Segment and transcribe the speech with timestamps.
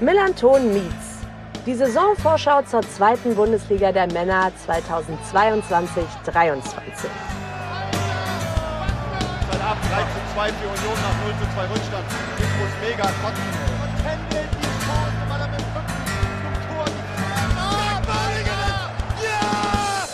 [0.00, 1.24] Millanton Meets.
[1.64, 6.04] Die Saisonvorschau zur zweiten Bundesliga der Männer 2022-23.
[9.50, 12.04] Dann ab 3 zu 2 für Union nach 0 zu 2 Rückstand.
[12.36, 13.48] Ich muss mega kotzen.
[13.80, 15.98] Und pendelt die Chance, weil er mit dem Rücken
[16.42, 16.84] zum Tor
[17.58, 18.92] Ah, Badinger!
[19.24, 20.04] Ja!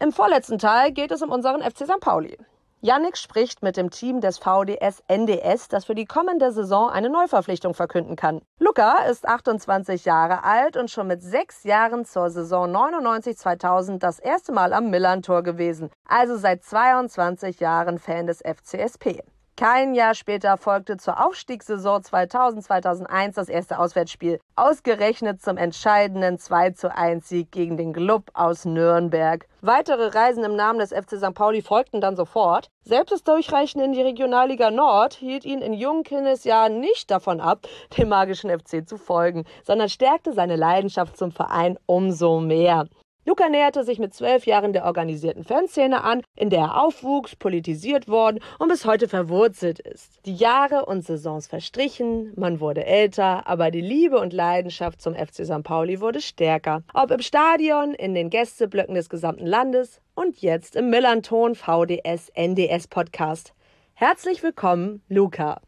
[0.00, 2.00] Im vorletzten Teil geht es um unseren FC St.
[2.00, 2.36] Pauli.
[2.84, 7.74] Yannick spricht mit dem Team des VDS NDS, das für die kommende Saison eine Neuverpflichtung
[7.74, 8.40] verkünden kann.
[8.58, 14.50] Luca ist 28 Jahre alt und schon mit sechs Jahren zur Saison 99-2000 das erste
[14.50, 19.22] Mal am Millantor gewesen, also seit 22 Jahren Fan des FCSP.
[19.56, 27.52] Kein Jahr später folgte zur Aufstiegssaison 2000-2001 das erste Auswärtsspiel, ausgerechnet zum entscheidenden 2-1 Sieg
[27.52, 29.46] gegen den Club aus Nürnberg.
[29.60, 31.34] Weitere Reisen im Namen des FC St.
[31.34, 32.70] Pauli folgten dann sofort.
[32.82, 37.68] Selbst das Durchreichen in die Regionalliga Nord hielt ihn in jungen Kindesjahren nicht davon ab,
[37.98, 42.86] dem magischen FC zu folgen, sondern stärkte seine Leidenschaft zum Verein umso mehr.
[43.24, 48.08] Luca näherte sich mit zwölf Jahren der organisierten Fanszene an, in der er aufwuchs, politisiert
[48.08, 50.18] worden und bis heute verwurzelt ist.
[50.26, 55.44] Die Jahre und Saisons verstrichen, man wurde älter, aber die Liebe und Leidenschaft zum FC
[55.44, 55.62] St.
[55.62, 56.82] Pauli wurde stärker.
[56.94, 62.88] Ob im Stadion, in den Gästeblöcken des gesamten Landes und jetzt im Millanton VDS NDS
[62.88, 63.54] Podcast.
[63.94, 65.60] Herzlich willkommen, Luca.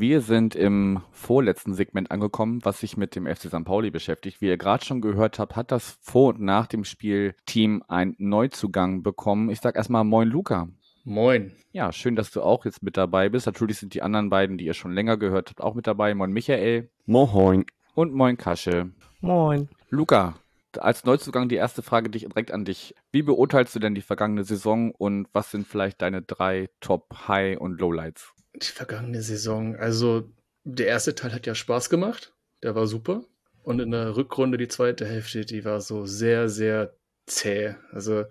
[0.00, 3.64] Wir sind im vorletzten Segment angekommen, was sich mit dem FC St.
[3.64, 4.40] Pauli beschäftigt.
[4.40, 8.14] Wie ihr gerade schon gehört habt, hat das vor und nach dem Spiel Team einen
[8.16, 9.50] Neuzugang bekommen.
[9.50, 10.68] Ich sag erstmal Moin Luca.
[11.02, 11.50] Moin.
[11.72, 13.46] Ja, schön, dass du auch jetzt mit dabei bist.
[13.46, 16.14] Natürlich sind die anderen beiden, die ihr schon länger gehört habt, auch mit dabei.
[16.14, 16.90] Moin Michael.
[17.06, 17.66] Moin.
[17.96, 18.92] Und Moin Kasche.
[19.20, 19.68] Moin.
[19.90, 20.36] Luca,
[20.78, 22.94] als Neuzugang die erste Frage direkt an dich.
[23.10, 27.58] Wie beurteilst du denn die vergangene Saison und was sind vielleicht deine drei Top, High
[27.58, 28.32] und Lowlights?
[28.54, 30.30] Die vergangene Saison, also
[30.64, 33.24] der erste Teil hat ja Spaß gemacht, der war super.
[33.62, 36.96] Und in der Rückrunde, die zweite Hälfte, die war so sehr, sehr
[37.26, 37.74] zäh.
[37.92, 38.24] Also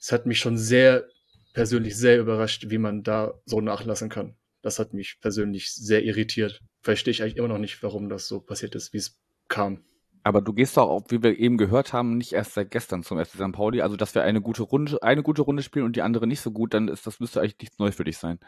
[0.00, 1.08] es hat mich schon sehr
[1.54, 4.36] persönlich sehr überrascht, wie man da so nachlassen kann.
[4.62, 6.60] Das hat mich persönlich sehr irritiert.
[6.82, 9.18] Verstehe ich eigentlich immer noch nicht, warum das so passiert ist, wie es
[9.48, 9.84] kam.
[10.24, 13.36] Aber du gehst doch, wie wir eben gehört haben, nicht erst seit gestern zum FC
[13.36, 13.52] St.
[13.52, 13.80] Pauli.
[13.80, 16.50] Also, dass wir eine gute Runde, eine gute Runde spielen und die andere nicht so
[16.50, 18.38] gut, dann ist das müsste eigentlich nichts Neues für dich sein.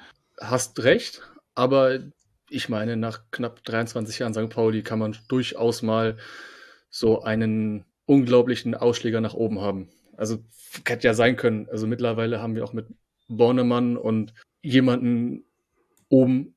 [0.40, 1.22] Hast recht,
[1.54, 2.00] aber
[2.48, 4.50] ich meine, nach knapp 23 Jahren St.
[4.50, 6.16] Pauli kann man durchaus mal
[6.90, 9.88] so einen unglaublichen Ausschläger nach oben haben.
[10.16, 10.38] Also
[10.84, 11.68] hätte ja sein können.
[11.70, 12.86] Also mittlerweile haben wir auch mit
[13.28, 15.44] Bornemann und jemanden
[16.08, 16.56] oben,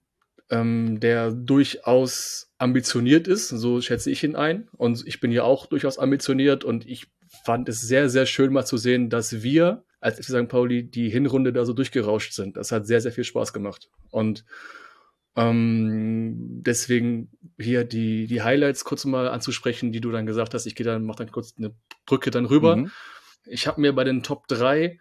[0.49, 3.49] ähm, der durchaus ambitioniert ist.
[3.49, 4.67] So schätze ich ihn ein.
[4.75, 7.07] Und ich bin ja auch durchaus ambitioniert und ich
[7.45, 10.47] fand es sehr, sehr schön mal zu sehen, dass wir als FC St.
[10.49, 12.57] Pauli die Hinrunde da so durchgerauscht sind.
[12.57, 13.89] Das hat sehr, sehr viel Spaß gemacht.
[14.11, 14.43] Und
[15.35, 20.65] ähm, deswegen hier die, die Highlights kurz mal anzusprechen, die du dann gesagt hast.
[20.65, 21.73] Ich gehe dann, mach dann kurz eine
[22.05, 22.75] Brücke dann rüber.
[22.75, 22.91] Mhm.
[23.45, 24.99] Ich habe mir bei den Top 3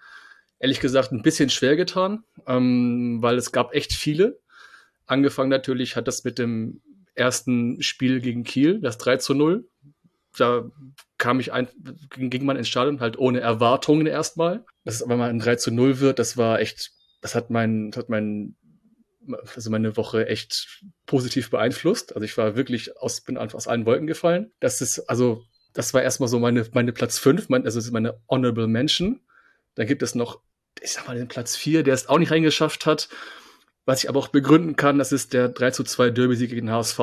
[0.60, 4.40] ehrlich gesagt ein bisschen schwer getan, ähm, weil es gab echt viele.
[5.06, 6.80] Angefangen natürlich hat das mit dem
[7.14, 9.68] ersten Spiel gegen Kiel, das 3 zu 0.
[10.36, 10.70] Da
[11.18, 11.68] kam ich ein,
[12.10, 14.64] ging man ins Stadion halt ohne Erwartungen erstmal.
[14.84, 18.04] Das, wenn man ein 3 zu 0 wird, das war echt, das hat mein, das
[18.04, 18.56] hat mein,
[19.54, 22.14] also meine Woche echt positiv beeinflusst.
[22.14, 24.52] Also ich war wirklich aus, bin einfach aus allen Wolken gefallen.
[24.60, 25.44] Das ist, also,
[25.74, 29.20] das war erstmal so meine, meine Platz 5, mein, also meine Honorable Mention.
[29.74, 30.40] Dann gibt es noch,
[30.80, 33.08] ich sag mal, den Platz 4, der es auch nicht reingeschafft hat.
[33.84, 36.98] Was ich aber auch begründen kann, das ist der 3 zu 2 Derby-Sieg gegen HSV.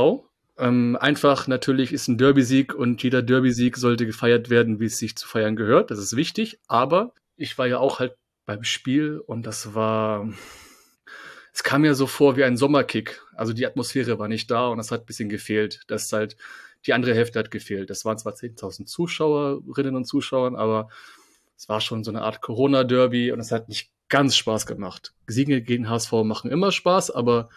[0.59, 5.15] Ähm, einfach natürlich ist ein Derby-Sieg und jeder Derby-Sieg sollte gefeiert werden, wie es sich
[5.15, 5.89] zu feiern gehört.
[5.89, 6.59] Das ist wichtig.
[6.67, 8.15] Aber ich war ja auch halt
[8.45, 10.27] beim Spiel und das war,
[11.53, 13.21] es kam mir so vor wie ein Sommerkick.
[13.35, 15.83] Also die Atmosphäre war nicht da und das hat ein bisschen gefehlt.
[15.87, 16.35] Das ist halt,
[16.85, 17.89] die andere Hälfte hat gefehlt.
[17.89, 20.89] Das waren zwar 10.000 Zuschauerinnen und Zuschauer, aber
[21.55, 25.13] es war schon so eine Art Corona-Derby und es hat nicht ganz Spaß gemacht.
[25.27, 27.49] Siege gegen HSV machen immer Spaß, aber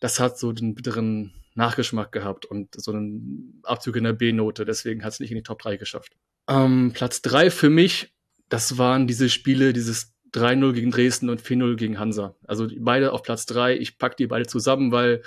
[0.00, 4.64] das hat so den bitteren Nachgeschmack gehabt und so einen Abzug in der B-Note.
[4.64, 6.16] Deswegen hat es nicht in die Top 3 geschafft.
[6.48, 8.12] Ähm, Platz 3 für mich,
[8.48, 12.34] das waren diese Spiele, dieses 3-0 gegen Dresden und 4-0 gegen Hansa.
[12.46, 13.76] Also beide auf Platz 3.
[13.76, 15.22] Ich packe die beide zusammen, weil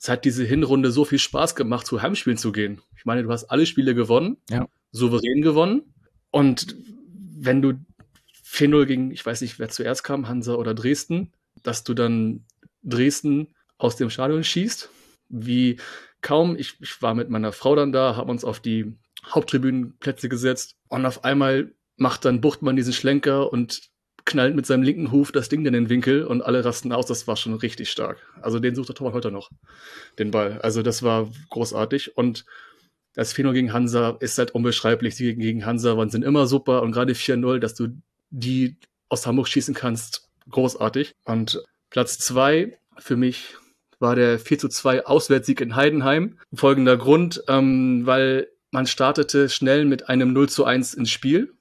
[0.00, 2.80] es hat diese Hinrunde so viel Spaß gemacht, zu Heimspielen zu gehen.
[2.96, 4.66] Ich meine, du hast alle Spiele gewonnen, ja.
[4.92, 5.94] souverän gewonnen.
[6.30, 6.74] Und
[7.36, 7.74] wenn du
[8.44, 11.32] 4-0 gegen, ich weiß nicht, wer zuerst kam, Hansa oder Dresden,
[11.62, 12.44] dass du dann
[12.82, 14.88] Dresden aus dem Stadion schießt,
[15.28, 15.78] wie
[16.20, 16.56] kaum.
[16.56, 18.96] Ich, ich war mit meiner Frau dann da, haben uns auf die
[19.26, 23.90] Haupttribünenplätze gesetzt und auf einmal macht dann Buchtmann diesen Schlenker und
[24.24, 27.06] knallt mit seinem linken Huf das Ding in den Winkel und alle rasten aus.
[27.06, 28.18] Das war schon richtig stark.
[28.40, 29.50] Also den sucht der Torwart heute noch,
[30.18, 30.60] den Ball.
[30.60, 32.16] Also das war großartig.
[32.16, 32.44] Und
[33.14, 35.16] das 4 gegen Hansa ist halt unbeschreiblich.
[35.16, 37.88] Sie gegen Hansa waren, sind immer super und gerade 4-0, dass du
[38.30, 38.76] die
[39.08, 41.14] aus Hamburg schießen kannst, großartig.
[41.24, 43.56] Und Platz zwei für mich
[43.98, 46.38] war der 4 zu 2 Auswärtssieg in Heidenheim.
[46.54, 51.54] Folgender Grund, ähm, weil man startete schnell mit einem 0 zu 1 ins Spiel,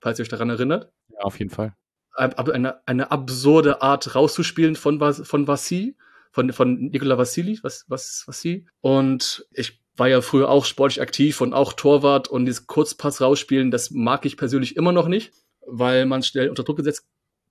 [0.00, 0.90] falls ihr euch daran erinnert.
[1.08, 1.74] Ja, auf jeden Fall.
[2.14, 5.96] Eine, eine absurde Art rauszuspielen von, von Vassi,
[6.32, 8.66] von, von Nikola Vassili, was, was, Vassi.
[8.80, 13.70] Und ich war ja früher auch sportlich aktiv und auch Torwart und dieses Kurzpass rausspielen,
[13.70, 15.32] das mag ich persönlich immer noch nicht,
[15.66, 17.06] weil man schnell unter Druck gesetzt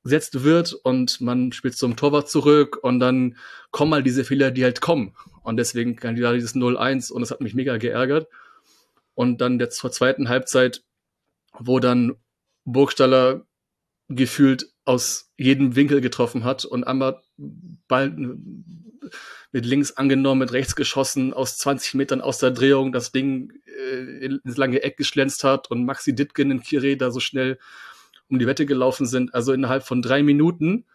[0.07, 3.35] gesetzt wird und man spielt zum Torwart zurück und dann
[3.71, 5.13] kommen mal diese Fehler, die halt kommen.
[5.43, 8.27] Und deswegen kann die da dieses 0-1 und das hat mich mega geärgert.
[9.15, 10.83] Und dann der zur zweiten Halbzeit,
[11.59, 12.15] wo dann
[12.65, 13.45] Burgstaller
[14.09, 18.15] gefühlt aus jedem Winkel getroffen hat und einmal Ball
[19.51, 24.25] mit links angenommen, mit rechts geschossen, aus 20 Metern aus der Drehung das Ding äh,
[24.25, 27.57] ins lange Eck geschlänzt hat und Maxi Dittgen in Kire da so schnell
[28.29, 29.33] um die Wette gelaufen sind.
[29.33, 30.85] Also innerhalb von drei Minuten,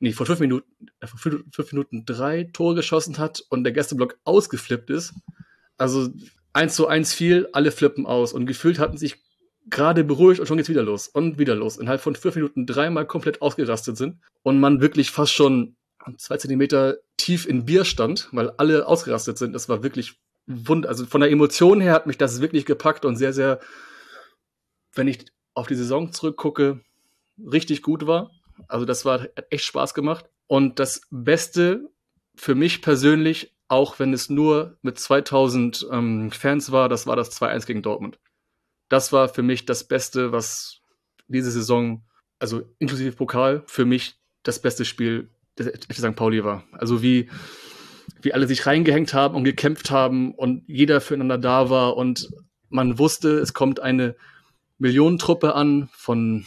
[0.00, 0.66] nee, vor fünf Minuten,
[1.00, 5.14] äh, vor fünf, fünf Minuten drei Tore geschossen hat und der Gästeblock ausgeflippt ist.
[5.78, 6.10] Also
[6.52, 9.22] eins zu eins fiel, alle flippen aus und gefühlt hatten sich
[9.68, 11.76] gerade beruhigt und schon geht's wieder los und wieder los.
[11.76, 15.76] Innerhalb von fünf Minuten dreimal komplett ausgerastet sind und man wirklich fast schon
[16.18, 19.52] zwei Zentimeter tief in Bier stand, weil alle ausgerastet sind.
[19.52, 20.86] Das war wirklich wund.
[20.86, 23.60] Also von der Emotion her hat mich das wirklich gepackt und sehr, sehr,
[24.94, 25.26] wenn ich
[25.56, 26.80] auf die Saison zurückgucke,
[27.38, 28.30] richtig gut war.
[28.68, 30.26] Also das war hat echt Spaß gemacht.
[30.46, 31.88] Und das Beste
[32.36, 37.32] für mich persönlich, auch wenn es nur mit 2000 ähm, Fans war, das war das
[37.40, 38.18] 2-1 gegen Dortmund.
[38.88, 40.80] Das war für mich das Beste, was
[41.26, 42.04] diese Saison,
[42.38, 46.14] also inklusive Pokal, für mich das beste Spiel des FC St.
[46.14, 46.64] Pauli war.
[46.72, 47.30] Also wie,
[48.20, 52.28] wie alle sich reingehängt haben und gekämpft haben und jeder füreinander da war und
[52.68, 54.16] man wusste, es kommt eine
[54.78, 56.46] Millionentruppe an von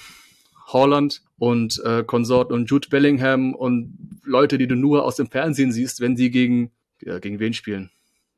[0.67, 5.71] Holland und äh, Konsorten und Jude Bellingham und Leute, die du nur aus dem Fernsehen
[5.71, 6.71] siehst, wenn sie gegen,
[7.01, 7.89] ja, gegen wen spielen?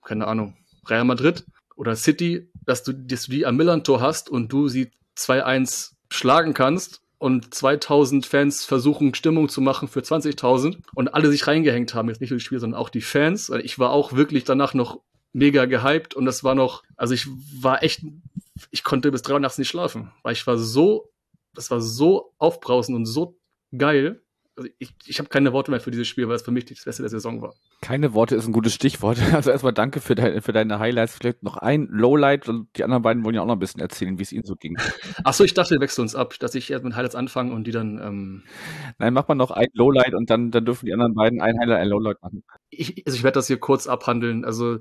[0.04, 0.56] Keine Ahnung.
[0.88, 1.46] Real Madrid
[1.76, 6.54] oder City, dass du, dass du die am Millern-Tor hast und du sie 2-1 schlagen
[6.54, 12.10] kannst und 2000 Fans versuchen, Stimmung zu machen für 20.000 und alle sich reingehängt haben,
[12.10, 13.52] jetzt nicht nur die Spieler, sondern auch die Fans.
[13.64, 15.02] Ich war auch wirklich danach noch
[15.34, 17.28] mega gehypt und das war noch, also ich
[17.62, 18.02] war echt
[18.72, 21.12] ich konnte bis drei Uhr nachts nicht schlafen, weil ich war so,
[21.54, 23.38] das war so aufbrausend und so
[23.76, 24.22] geil.
[24.58, 26.84] Also ich, ich habe keine Worte mehr für dieses Spiel, weil es für mich das
[26.84, 27.54] Beste der Saison war.
[27.82, 29.18] Keine Worte ist ein gutes Stichwort.
[29.34, 31.16] Also erstmal danke für, dein, für deine Highlights.
[31.16, 34.20] Vielleicht noch ein Lowlight und die anderen beiden wollen ja auch noch ein bisschen erzählen,
[34.20, 34.78] wie es ihnen so ging.
[35.24, 37.72] Achso, ich dachte, wir wechseln uns ab, dass ich erst mit Highlights anfange und die
[37.72, 37.98] dann.
[37.98, 38.44] Ähm
[39.00, 41.80] Nein, mach mal noch ein Lowlight und dann, dann dürfen die anderen beiden ein Highlight,
[41.80, 42.44] ein Lowlight machen.
[42.70, 44.44] Ich, also ich werde das hier kurz abhandeln.
[44.44, 44.80] Also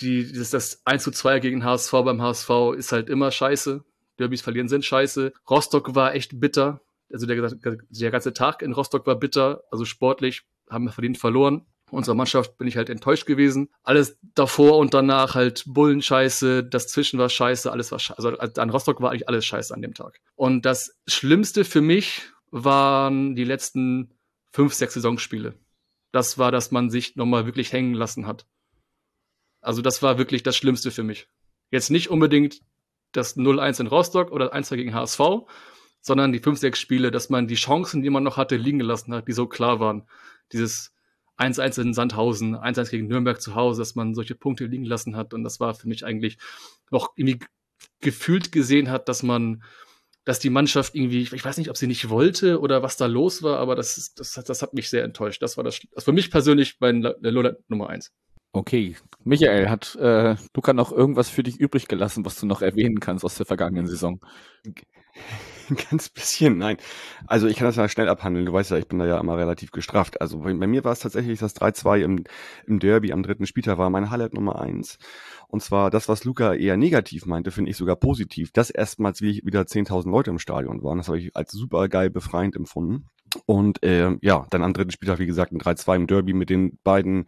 [0.00, 3.84] die, das, das 1 zu 2 gegen HSV beim HSV ist halt immer scheiße.
[4.18, 5.32] Derbys verlieren sind scheiße.
[5.48, 6.80] Rostock war echt bitter.
[7.12, 9.62] Also der, der ganze Tag in Rostock war bitter.
[9.70, 11.66] Also sportlich haben wir verdient verloren.
[11.90, 13.70] Unserer Mannschaft bin ich halt enttäuscht gewesen.
[13.82, 18.18] Alles davor und danach halt Bullen scheiße, das Zwischen war scheiße, alles war scheiße.
[18.18, 20.20] Also an Rostock war eigentlich alles scheiße an dem Tag.
[20.34, 24.10] Und das Schlimmste für mich waren die letzten
[24.52, 25.54] fünf, sechs Saisonspiele.
[26.12, 28.46] Das war, dass man sich nochmal wirklich hängen lassen hat.
[29.60, 31.28] Also das war wirklich das Schlimmste für mich.
[31.70, 32.60] Jetzt nicht unbedingt
[33.12, 35.20] das 0-1 in Rostock oder 1 gegen HSV,
[36.00, 39.28] sondern die 5-6 Spiele, dass man die Chancen, die man noch hatte, liegen gelassen hat,
[39.28, 40.08] die so klar waren.
[40.52, 40.92] Dieses
[41.38, 45.34] 1-1 in Sandhausen, 1-1 gegen Nürnberg zu Hause, dass man solche Punkte liegen lassen hat.
[45.34, 46.38] Und das war für mich eigentlich
[46.90, 47.38] noch irgendwie
[48.00, 49.62] gefühlt gesehen hat, dass man,
[50.24, 53.42] dass die Mannschaft irgendwie, ich weiß nicht, ob sie nicht wollte oder was da los
[53.42, 55.42] war, aber das, das, das hat mich sehr enttäuscht.
[55.42, 58.12] Das war das, das für mich persönlich mein Lola Nummer 1.
[58.52, 62.98] Okay, Michael, hat äh, Luca noch irgendwas für dich übrig gelassen, was du noch erwähnen
[62.98, 64.20] kannst aus der vergangenen Saison?
[65.90, 66.78] Ganz bisschen, nein.
[67.26, 68.46] Also ich kann das ja schnell abhandeln.
[68.46, 70.20] Du weißt ja, ich bin da ja immer relativ gestrafft.
[70.20, 72.24] Also bei, bei mir war es tatsächlich das 3-2 im,
[72.66, 74.98] im Derby am dritten Spieltag war meine Highlight Nummer eins.
[75.48, 78.50] Und zwar das, was Luca eher negativ meinte, finde ich sogar positiv.
[78.52, 80.98] Dass erstmals wieder 10.000 Leute im Stadion waren.
[80.98, 83.08] Das habe ich als super geil befreiend empfunden.
[83.46, 86.78] Und äh, ja, dann am dritten Spieltag, wie gesagt, ein 3-2 im Derby mit den
[86.82, 87.26] beiden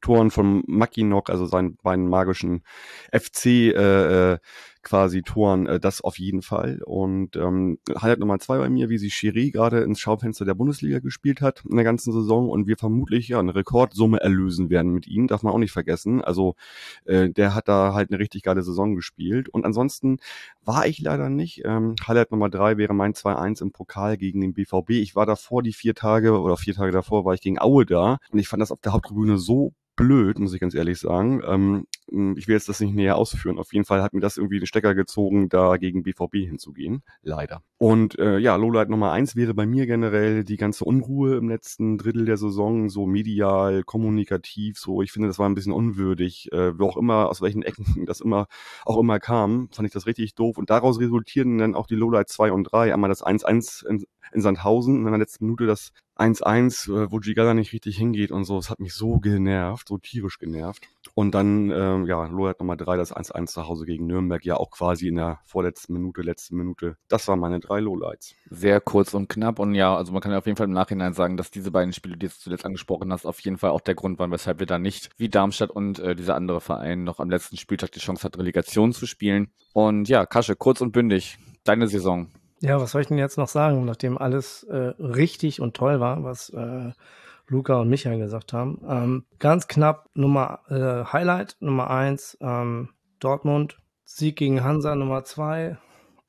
[0.00, 2.62] Toren von Mackinock, also seinen beiden magischen
[3.12, 4.38] FC äh, äh,
[4.82, 6.80] quasi Toren, äh, das auf jeden Fall.
[6.84, 11.00] Und ähm, Highlight Nummer zwei bei mir, wie sie Chiri gerade ins Schaufenster der Bundesliga
[11.00, 15.06] gespielt hat in der ganzen Saison und wir vermutlich ja eine Rekordsumme erlösen werden mit
[15.06, 16.22] ihm, darf man auch nicht vergessen.
[16.22, 16.54] Also
[17.04, 19.48] äh, der hat da halt eine richtig geile Saison gespielt.
[19.48, 20.18] Und ansonsten
[20.64, 21.62] war ich leider nicht.
[21.64, 24.90] Ähm, Highlight Nummer drei wäre mein 2-1 im Pokal gegen den BVB.
[24.90, 28.18] Ich war davor die vier Tage oder vier Tage davor war ich gegen Aue da
[28.30, 31.42] und ich fand das auf der Haupttribüne so blöd, muss ich ganz ehrlich sagen.
[31.46, 31.86] Ähm,
[32.36, 33.58] ich will jetzt das nicht näher ausführen.
[33.58, 37.02] Auf jeden Fall hat mir das irgendwie den Stecker gezogen, da gegen BVB hinzugehen.
[37.22, 37.62] Leider.
[37.78, 41.98] Und äh, ja, Lowlight Nummer eins wäre bei mir generell die ganze Unruhe im letzten
[41.98, 45.02] Drittel der Saison, so medial, kommunikativ, so.
[45.02, 46.50] Ich finde, das war ein bisschen unwürdig.
[46.52, 48.46] Äh, wo auch immer, aus welchen Ecken das immer
[48.84, 50.56] auch immer kam, fand ich das richtig doof.
[50.56, 52.92] Und daraus resultierten dann auch die Lowlight 2 und 3.
[52.94, 57.54] Einmal das 1-1 in, in Sandhausen in der letzten Minute das 1-1, äh, wo Gigala
[57.54, 58.58] nicht richtig hingeht und so.
[58.58, 60.86] Es hat mich so genervt, so tierisch genervt.
[61.14, 64.70] Und dann, ähm, ja, Lohrert Nummer 3, das 1-1 zu Hause gegen Nürnberg, ja auch
[64.70, 66.96] quasi in der vorletzten Minute, letzten Minute.
[67.08, 68.34] Das waren meine drei Lowlights.
[68.50, 71.14] Sehr kurz und knapp und ja, also man kann ja auf jeden Fall im Nachhinein
[71.14, 73.94] sagen, dass diese beiden Spiele, die du zuletzt angesprochen hast, auf jeden Fall auch der
[73.94, 77.30] Grund waren, weshalb wir da nicht wie Darmstadt und äh, dieser andere Verein noch am
[77.30, 79.50] letzten Spieltag die Chance hat, Relegation zu spielen.
[79.72, 82.28] Und ja, Kasche, kurz und bündig, deine Saison.
[82.60, 86.24] Ja, was soll ich denn jetzt noch sagen, nachdem alles äh, richtig und toll war,
[86.24, 86.92] was äh,
[87.48, 88.80] Luca und Michael gesagt haben.
[88.88, 95.78] Ähm, ganz knapp Nummer äh, Highlight Nummer eins ähm, Dortmund Sieg gegen Hansa Nummer zwei,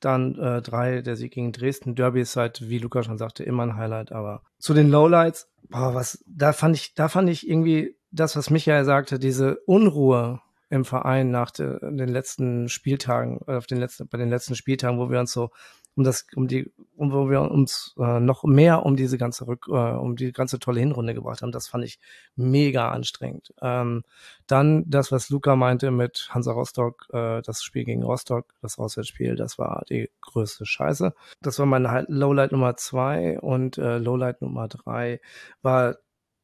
[0.00, 1.94] dann äh, drei der Sieg gegen Dresden.
[1.94, 4.12] Derby ist halt, wie Luca schon sagte, immer ein Highlight.
[4.12, 8.50] Aber zu den Lowlights, boah, was da fand ich, da fand ich irgendwie das, was
[8.50, 14.08] Michael sagte, diese Unruhe im Verein nach de, den letzten Spieltagen, äh, auf den letzten,
[14.08, 15.50] bei den letzten Spieltagen, wo wir uns so
[15.94, 19.66] um das, um die, um wo wir uns äh, noch mehr um diese ganze Rück,
[19.68, 21.52] äh, um die ganze tolle Hinrunde gebracht haben.
[21.52, 21.98] Das fand ich
[22.34, 23.52] mega anstrengend.
[23.60, 24.02] Ähm,
[24.46, 29.36] dann das, was Luca meinte mit Hansa Rostock, äh, das Spiel gegen Rostock, das Auswärtsspiel,
[29.36, 31.14] das war die größte Scheiße.
[31.40, 35.20] Das war mein Lowlight Nummer zwei und äh, Lowlight Nummer drei
[35.60, 35.96] war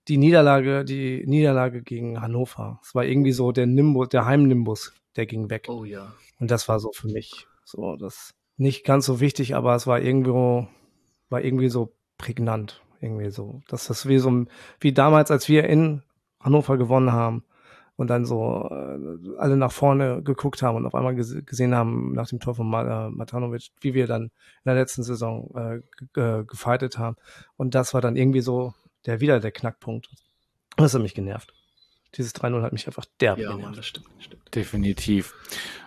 [0.09, 2.81] die Niederlage, die Niederlage gegen Hannover.
[2.83, 5.67] Es war irgendwie so der Nimbus, der Heimnimbus, der ging weg.
[5.69, 6.15] Oh ja.
[6.41, 10.01] Und das war so für mich so das nicht ganz so wichtig, aber es war
[10.01, 10.69] irgendwo,
[11.31, 12.83] war irgendwie so prägnant.
[13.01, 13.63] Irgendwie so.
[13.69, 14.45] Das ist wie so,
[14.81, 16.03] wie damals, als wir in
[16.41, 17.45] Hannover gewonnen haben
[17.97, 22.29] und dann so äh, alle nach vorne geguckt haben und auf einmal gesehen haben nach
[22.29, 24.31] dem Tor von äh, Matanovic, wie wir dann in
[24.65, 25.83] der letzten Saison
[26.15, 27.17] äh, gefightet haben.
[27.57, 28.75] Und das war dann irgendwie so
[29.07, 30.11] der wieder der Knackpunkt.
[30.77, 31.53] Das hat mich genervt.
[32.15, 33.79] Dieses 3-0 hat mich einfach derb ja, genervt.
[33.79, 34.55] Das stimmt, das stimmt.
[34.55, 35.35] Definitiv.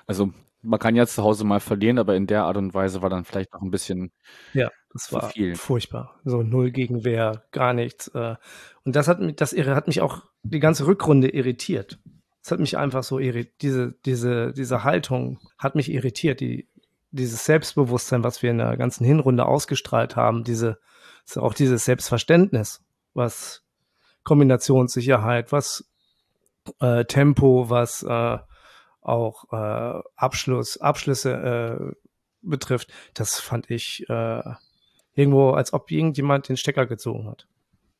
[0.05, 3.09] Also man kann ja zu Hause mal verlieren, aber in der Art und Weise war
[3.09, 4.11] dann vielleicht noch ein bisschen
[4.53, 5.55] ja, das war viel.
[5.55, 6.19] furchtbar.
[6.23, 8.07] So null Gegenwehr, gar nichts.
[8.09, 8.35] Äh.
[8.83, 11.99] Und das hat mich, das hat mich auch die ganze Rückrunde irritiert.
[12.43, 13.61] Das hat mich einfach so irritiert.
[13.61, 16.39] Diese, diese, diese Haltung hat mich irritiert.
[16.39, 16.67] Die,
[17.11, 20.79] dieses Selbstbewusstsein, was wir in der ganzen Hinrunde ausgestrahlt haben, diese,
[21.35, 23.63] auch dieses Selbstverständnis, was
[24.23, 25.85] Kombinationssicherheit, was
[26.79, 28.37] äh, Tempo, was äh,
[29.01, 31.95] auch äh, Abschluss, Abschlüsse äh,
[32.41, 34.41] betrifft, das fand ich äh,
[35.13, 37.47] irgendwo, als ob irgendjemand den Stecker gezogen hat.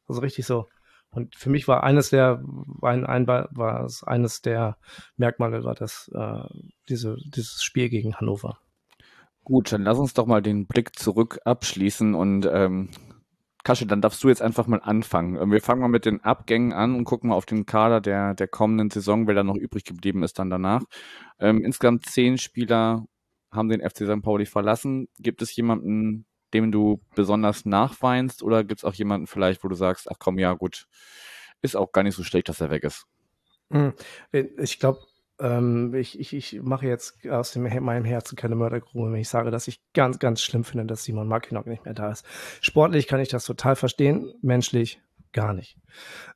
[0.08, 0.68] Also richtig so.
[1.10, 2.42] Und für mich war eines der,
[2.82, 4.78] ein, ein, war es eines der
[5.18, 6.44] Merkmale war das, äh,
[6.88, 8.60] diese, dieses Spiel gegen Hannover.
[9.44, 12.90] Gut, dann lass uns doch mal den Blick zurück abschließen und ähm,
[13.64, 15.36] Kasche, dann darfst du jetzt einfach mal anfangen.
[15.36, 18.34] Ähm, wir fangen mal mit den Abgängen an und gucken mal auf den Kader der,
[18.34, 20.84] der kommenden Saison, wer da noch übrig geblieben ist dann danach.
[21.40, 23.06] Ähm, insgesamt zehn Spieler
[23.52, 24.22] haben den FC St.
[24.22, 25.08] Pauli verlassen.
[25.20, 29.76] Gibt es jemanden, dem du besonders nachweinst oder gibt es auch jemanden vielleicht, wo du
[29.76, 30.88] sagst, ach komm, ja gut,
[31.62, 33.06] ist auch gar nicht so schlecht, dass er weg ist?
[33.72, 33.94] Hm,
[34.32, 35.00] ich glaube,
[35.42, 39.52] ähm, ich, ich, ich mache jetzt aus dem, meinem Herzen keine Mördergrube, wenn ich sage,
[39.52, 42.26] dass ich ganz, ganz schlimm finde, dass Simon Mackinock nicht mehr da ist.
[42.62, 45.02] Sportlich kann ich das total verstehen, menschlich
[45.34, 45.78] gar nicht.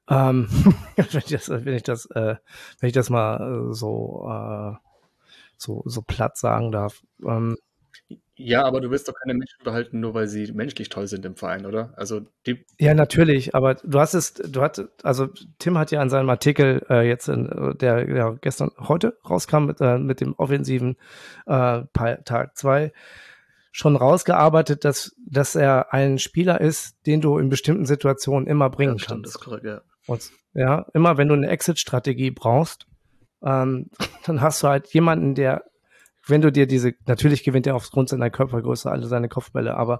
[0.09, 0.47] Ähm,
[0.95, 2.35] wenn ich das, wenn ich das, äh,
[2.79, 4.75] wenn ich das mal äh, so, äh,
[5.57, 7.03] so, so platt sagen darf.
[7.24, 7.57] Ähm,
[8.37, 11.35] ja, aber du willst doch keine Menschen behalten, nur weil sie menschlich toll sind im
[11.35, 11.93] Verein, oder?
[11.95, 16.09] Also die ja, natürlich, aber du hast es, du hattest, also Tim hat ja an
[16.09, 20.97] seinem Artikel äh, jetzt, in, der ja gestern, heute rauskam mit, äh, mit dem offensiven
[21.45, 22.91] äh, Tag 2,
[23.71, 28.93] schon rausgearbeitet, dass, dass er ein Spieler ist, den du in bestimmten Situationen immer bringen
[28.93, 29.35] ja, stimmt, kannst.
[29.35, 29.81] Das ist korrekt, ja.
[30.07, 32.85] Und, ja, immer wenn du eine Exit-Strategie brauchst,
[33.43, 33.89] ähm,
[34.25, 35.63] dann hast du halt jemanden, der
[36.27, 40.00] wenn du dir diese, natürlich gewinnt er aufgrund seiner Körpergröße alle seine Kopfbälle, aber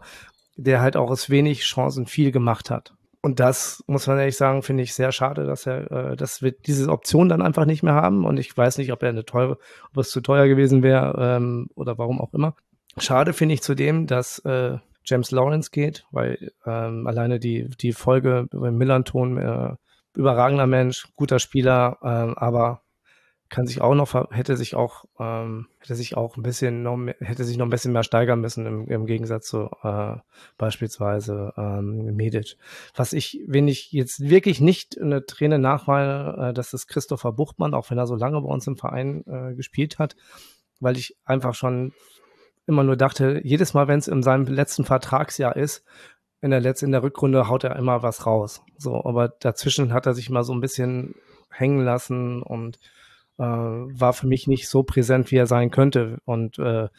[0.58, 2.94] der halt auch aus wenig Chancen viel gemacht hat.
[3.22, 6.52] Und das muss man ehrlich sagen, finde ich sehr schade, dass er, äh, dass wir
[6.52, 8.24] diese Option dann einfach nicht mehr haben.
[8.24, 9.58] Und ich weiß nicht, ob er eine teure,
[9.92, 12.56] ob es zu teuer gewesen wäre ähm, oder warum auch immer.
[12.98, 18.48] Schade finde ich zudem, dass äh, James Lawrence geht, weil ähm, alleine die die Folge
[18.52, 19.76] über Millanton äh,
[20.16, 22.84] überragender Mensch, guter Spieler, ähm, aber
[23.50, 27.16] kann sich auch noch, hätte sich auch, ähm, hätte sich auch ein bisschen noch, mehr,
[27.20, 30.16] hätte sich noch ein bisschen mehr steigern müssen im, im Gegensatz zu äh,
[30.58, 32.58] beispielsweise ähm, Medic.
[32.96, 37.76] Was ich, wenn ich jetzt wirklich nicht eine Träne nachweile, äh, das ist Christopher Buchtmann,
[37.76, 40.16] auch wenn er so lange bei uns im Verein äh, gespielt hat,
[40.80, 41.94] weil ich einfach schon
[42.66, 45.84] immer nur dachte, jedes Mal, wenn es in seinem letzten Vertragsjahr ist,
[46.42, 48.64] in der letzten, in der Rückrunde haut er immer was raus.
[48.78, 51.16] So, aber dazwischen hat er sich mal so ein bisschen
[51.50, 52.80] hängen lassen und
[53.38, 56.20] äh, war für mich nicht so präsent, wie er sein könnte.
[56.26, 56.90] Und äh,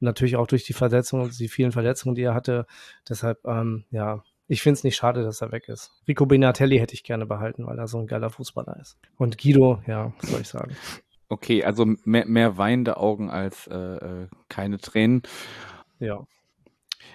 [0.00, 2.66] natürlich auch durch die Verletzungen, die vielen Verletzungen, die er hatte.
[3.08, 5.92] Deshalb, ähm, ja, ich finde es nicht schade, dass er weg ist.
[6.08, 8.98] Rico Benatelli hätte ich gerne behalten, weil er so ein geiler Fußballer ist.
[9.16, 10.76] Und Guido, ja, was soll ich sagen.
[11.28, 15.22] Okay, also mehr, mehr weinende Augen als äh, äh keine Tränen.
[16.00, 16.26] Ja.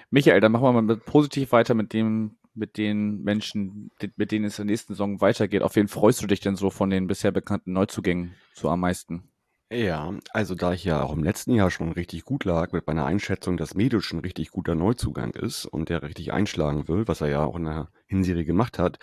[0.10, 4.60] Michael, dann machen wir mal positiv weiter mit dem mit den Menschen, mit denen es
[4.60, 5.62] in der nächsten Saison weitergeht.
[5.62, 9.30] Auf wen freust du dich denn so von den bisher bekannten Neuzugängen so am meisten?
[9.72, 13.06] Ja, also da ich ja auch im letzten Jahr schon richtig gut lag mit meiner
[13.06, 17.30] Einschätzung, dass Medisch ein richtig guter Neuzugang ist und der richtig einschlagen will, was er
[17.30, 19.00] ja auch in der Hinserie gemacht hat,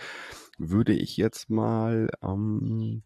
[0.58, 3.02] würde ich jetzt mal ähm,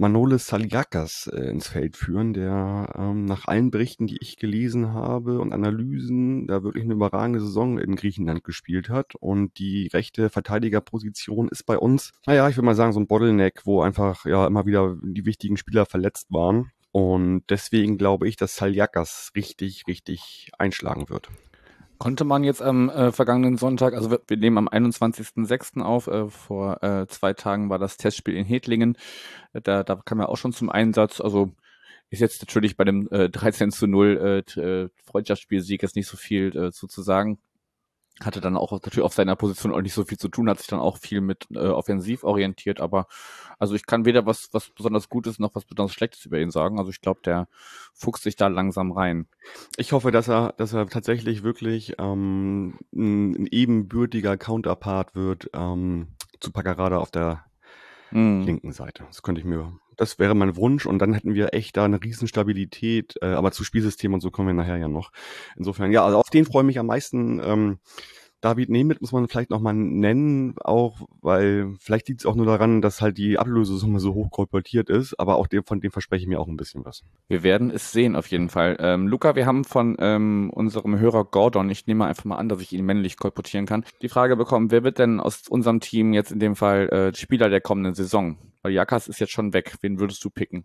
[0.00, 5.38] Manolis Saliakas äh, ins Feld führen, der ähm, nach allen Berichten, die ich gelesen habe
[5.40, 9.14] und Analysen, da wirklich eine überragende Saison in Griechenland gespielt hat.
[9.14, 13.66] Und die rechte Verteidigerposition ist bei uns, naja, ich würde mal sagen, so ein Bottleneck,
[13.66, 16.70] wo einfach ja immer wieder die wichtigen Spieler verletzt waren.
[16.92, 21.28] Und deswegen glaube ich, dass Saliakas richtig, richtig einschlagen wird.
[22.00, 25.82] Konnte man jetzt am äh, vergangenen Sonntag, also wir, wir nehmen am 21.06.
[25.82, 28.96] auf, äh, vor äh, zwei Tagen war das Testspiel in Hedlingen,
[29.52, 31.52] da, da kam er auch schon zum Einsatz, also
[32.08, 36.16] ist jetzt natürlich bei dem äh, 13 zu 0 äh, äh, Freundschaftsspielsieg jetzt nicht so
[36.16, 37.38] viel äh, zu, sagen
[38.24, 40.66] hatte dann auch natürlich auf seiner Position auch nicht so viel zu tun, hat sich
[40.66, 43.06] dann auch viel mit äh, offensiv orientiert, aber
[43.58, 46.78] also ich kann weder was, was besonders Gutes noch was besonders Schlechtes über ihn sagen.
[46.78, 47.48] Also ich glaube, der
[47.94, 49.26] fuchst sich da langsam rein.
[49.76, 56.08] Ich hoffe, dass er, dass er tatsächlich wirklich ähm, ein, ein ebenbürtiger Counterpart wird ähm,
[56.40, 57.44] zu Paccarada auf der
[58.10, 58.42] mm.
[58.42, 59.04] linken Seite.
[59.08, 62.02] Das könnte ich mir das wäre mein Wunsch und dann hätten wir echt da eine
[62.02, 65.12] Riesenstabilität, äh, aber zu Spielsystem und so kommen wir nachher ja noch.
[65.56, 67.38] Insofern, ja, also auf den freue ich mich am meisten.
[67.44, 67.78] Ähm,
[68.40, 72.80] David Nemeth muss man vielleicht nochmal nennen, auch weil vielleicht liegt es auch nur daran,
[72.80, 76.28] dass halt die Ablösesumme so hoch kolportiert ist, aber auch dem, von dem verspreche ich
[76.28, 77.02] mir auch ein bisschen was.
[77.28, 78.76] Wir werden es sehen auf jeden Fall.
[78.80, 82.60] Ähm, Luca, wir haben von ähm, unserem Hörer Gordon, ich nehme einfach mal an, dass
[82.60, 86.32] ich ihn männlich kolportieren kann, die Frage bekommen, wer wird denn aus unserem Team jetzt
[86.32, 88.38] in dem Fall äh, Spieler der kommenden Saison?
[88.62, 89.76] Weil Jakas ist jetzt schon weg.
[89.80, 90.64] Wen würdest du picken?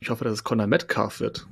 [0.00, 1.46] Ich hoffe, dass es Conor Metcalf wird,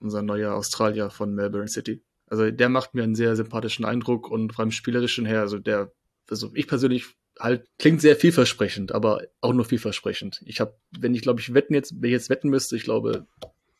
[0.00, 2.02] unser neuer Australier von Melbourne City.
[2.26, 5.92] Also der macht mir einen sehr sympathischen Eindruck und vor allem spielerischen her, also der,
[6.28, 7.06] also ich persönlich
[7.38, 10.40] halt klingt sehr vielversprechend, aber auch nur vielversprechend.
[10.46, 13.26] Ich habe, wenn ich glaube ich wetten jetzt, wenn ich jetzt wetten müsste, ich glaube,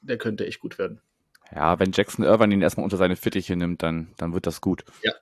[0.01, 1.01] der könnte echt gut werden.
[1.55, 4.85] Ja, wenn Jackson Irvine ihn erstmal unter seine Fittiche nimmt, dann, dann wird das gut.
[5.03, 5.13] Ja.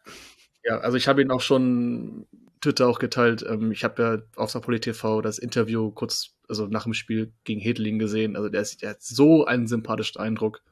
[0.64, 2.26] Ja, also ich habe ihn auch schon
[2.60, 3.44] Twitter auch geteilt.
[3.48, 7.60] Ähm, ich habe ja auf Sapoli TV das Interview kurz, also nach dem Spiel gegen
[7.60, 8.36] Hedling gesehen.
[8.36, 10.62] Also der, ist, der hat so einen sympathischen Eindruck.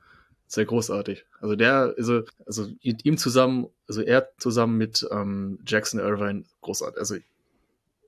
[0.50, 1.26] Sehr großartig.
[1.40, 6.98] Also der, also, also ihm zusammen, also er zusammen mit ähm, Jackson Irvine, großartig.
[6.98, 7.16] Also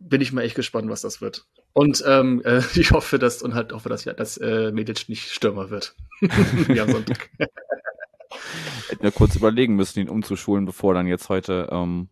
[0.00, 1.46] bin ich mal echt gespannt, was das wird.
[1.72, 5.30] Und ähm, äh, ich hoffe, dass und halt hoffe, dass ja, dass äh, Medic nicht
[5.30, 5.94] Stürmer wird.
[6.20, 7.30] Wie am Sonntag.
[8.88, 12.08] Hätten wir kurz überlegen müssen, ihn umzuschulen, bevor dann jetzt heute ähm,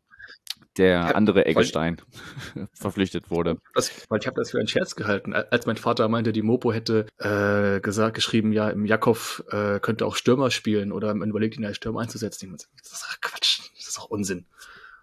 [0.80, 2.00] der andere Eggestein
[2.72, 3.58] verpflichtet wurde.
[3.74, 6.72] Das, weil ich habe das für einen Scherz gehalten, als mein Vater meinte, die Mopo
[6.72, 11.56] hätte äh, gesagt, geschrieben, ja, im Jakov äh, könnte auch Stürmer spielen oder man überlegt
[11.56, 12.50] ihn als Stürmer einzusetzen.
[12.50, 14.46] Das ist Quatsch, das ist auch Unsinn.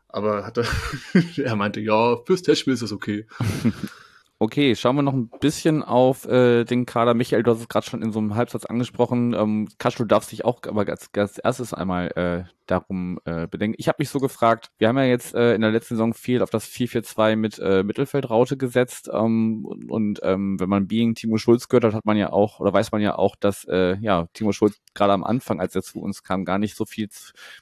[0.09, 0.65] Aber hatte,
[1.37, 3.27] er meinte, ja, fürs Testspiel ist das okay.
[4.39, 7.15] Okay, schauen wir noch ein bisschen auf äh, den Kader.
[7.15, 9.33] Michael, du hast es gerade schon in so einem Halbsatz angesprochen.
[9.33, 13.75] Ähm, Kasch, du darfst auch aber als, als erstes einmal äh, darum äh, bedenken.
[13.79, 16.41] Ich habe mich so gefragt, wir haben ja jetzt äh, in der letzten Saison viel
[16.41, 21.37] auf das 4-4-2 mit äh, Mittelfeldraute gesetzt ähm, und, und ähm, wenn man Being Timo
[21.37, 24.27] Schulz gehört hat, hat man ja auch, oder weiß man ja auch, dass äh, ja
[24.33, 27.09] Timo Schulz gerade am Anfang, als er zu uns kam, gar nicht so viel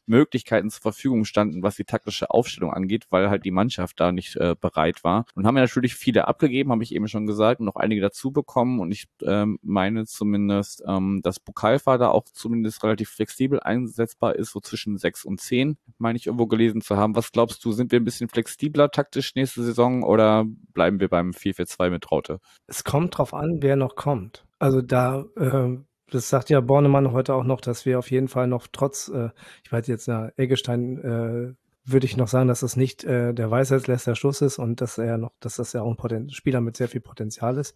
[0.05, 4.35] Möglichkeiten zur Verfügung standen, was die taktische Aufstellung angeht, weil halt die Mannschaft da nicht
[4.37, 5.25] äh, bereit war.
[5.35, 8.31] Und haben ja natürlich viele abgegeben abgegeben, habe ich eben schon gesagt, noch einige dazu
[8.31, 14.51] bekommen und ich ähm, meine zumindest, ähm, dass Pokalvater auch zumindest relativ flexibel einsetzbar ist,
[14.51, 17.15] so zwischen sechs und zehn, meine ich irgendwo gelesen zu haben.
[17.15, 21.31] Was glaubst du, sind wir ein bisschen flexibler taktisch nächste Saison oder bleiben wir beim
[21.31, 22.39] 4-4-2 mit Traute?
[22.67, 24.45] Es kommt drauf an, wer noch kommt.
[24.59, 25.77] Also da, äh,
[26.11, 29.29] das sagt ja Bornemann heute auch noch, dass wir auf jeden Fall noch trotz, äh,
[29.63, 33.51] ich weiß jetzt, ja, Eggestein äh, würde ich noch sagen, dass das nicht äh, der
[33.51, 36.75] Weisheitslässt Schluss ist und dass er noch, dass das ja auch ein Poten Spieler mit
[36.75, 37.75] sehr viel Potenzial ist.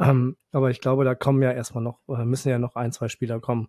[0.00, 3.08] Ähm, aber ich glaube, da kommen ja erstmal noch, äh, müssen ja noch ein, zwei
[3.08, 3.68] Spieler kommen,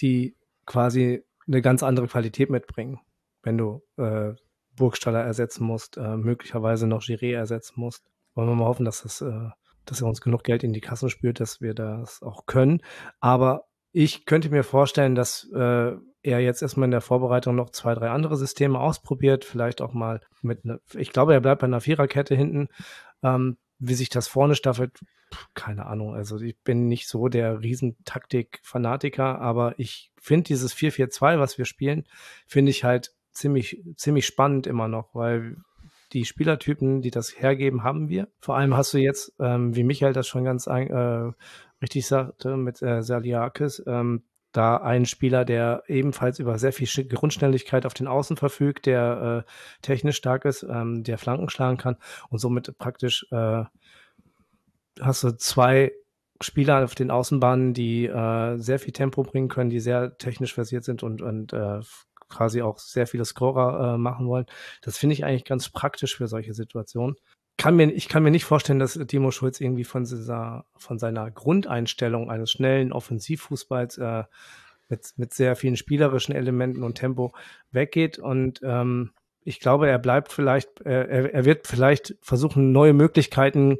[0.00, 3.00] die quasi eine ganz andere Qualität mitbringen.
[3.42, 4.34] Wenn du äh,
[4.76, 8.04] Burgstaller ersetzen musst, äh, möglicherweise noch Giré ersetzen musst.
[8.34, 9.50] Wollen wir mal hoffen, dass das, äh,
[9.84, 12.82] dass er uns genug Geld in die Kassen spürt, dass wir das auch können.
[13.20, 17.94] Aber ich könnte mir vorstellen, dass äh, er jetzt erstmal in der Vorbereitung noch zwei,
[17.94, 21.80] drei andere Systeme ausprobiert, vielleicht auch mal mit, ne, ich glaube, er bleibt bei einer
[21.80, 22.68] Viererkette hinten.
[23.22, 24.98] Ähm, wie sich das vorne staffelt,
[25.54, 26.14] keine Ahnung.
[26.14, 32.04] Also ich bin nicht so der Riesentaktik-Fanatiker, aber ich finde dieses 4-4-2, was wir spielen,
[32.46, 35.56] finde ich halt ziemlich, ziemlich spannend immer noch, weil
[36.14, 38.28] die Spielertypen, die das hergeben, haben wir.
[38.40, 41.32] Vor allem hast du jetzt, ähm, wie Michael das schon ganz äh,
[41.82, 44.22] richtig sagte, mit äh, Saliakis, ähm,
[44.52, 49.50] da einen Spieler, der ebenfalls über sehr viel Grundschnelligkeit auf den Außen verfügt, der äh,
[49.82, 51.96] technisch stark ist, ähm, der Flanken schlagen kann
[52.30, 53.64] und somit praktisch äh,
[55.00, 55.92] hast du zwei
[56.40, 60.84] Spieler auf den Außenbahnen, die äh, sehr viel Tempo bringen können, die sehr technisch versiert
[60.84, 61.80] sind und, und äh,
[62.34, 64.46] quasi auch sehr viele Scorer äh, machen wollen.
[64.82, 67.16] Das finde ich eigentlich ganz praktisch für solche Situationen.
[67.56, 71.30] Kann mir, ich kann mir nicht vorstellen, dass Timo Schulz irgendwie von, dieser, von seiner
[71.30, 74.24] Grundeinstellung eines schnellen Offensivfußballs äh,
[74.88, 77.32] mit, mit sehr vielen spielerischen Elementen und Tempo
[77.70, 78.18] weggeht.
[78.18, 79.12] Und ähm,
[79.44, 83.78] ich glaube, er bleibt vielleicht, äh, er, er wird vielleicht versuchen, neue Möglichkeiten.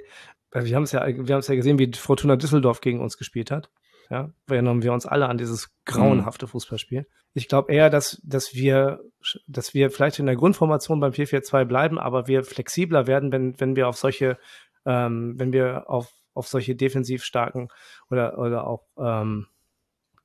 [0.53, 3.19] Äh, wir haben es ja, wir haben es ja gesehen, wie Fortuna Düsseldorf gegen uns
[3.19, 3.71] gespielt hat.
[4.11, 7.07] Ja, erinnern wir uns alle an dieses grauenhafte Fußballspiel.
[7.33, 9.01] Ich glaube eher, dass, dass wir,
[9.49, 13.77] dass wir vielleicht in der Grundformation beim 4-4-2 bleiben, aber wir flexibler werden, wenn, wenn
[13.77, 14.38] wir auf solche,
[14.87, 17.69] ähm, wenn wir auf, auf solche defensiv starken
[18.11, 19.47] oder, oder auch ähm,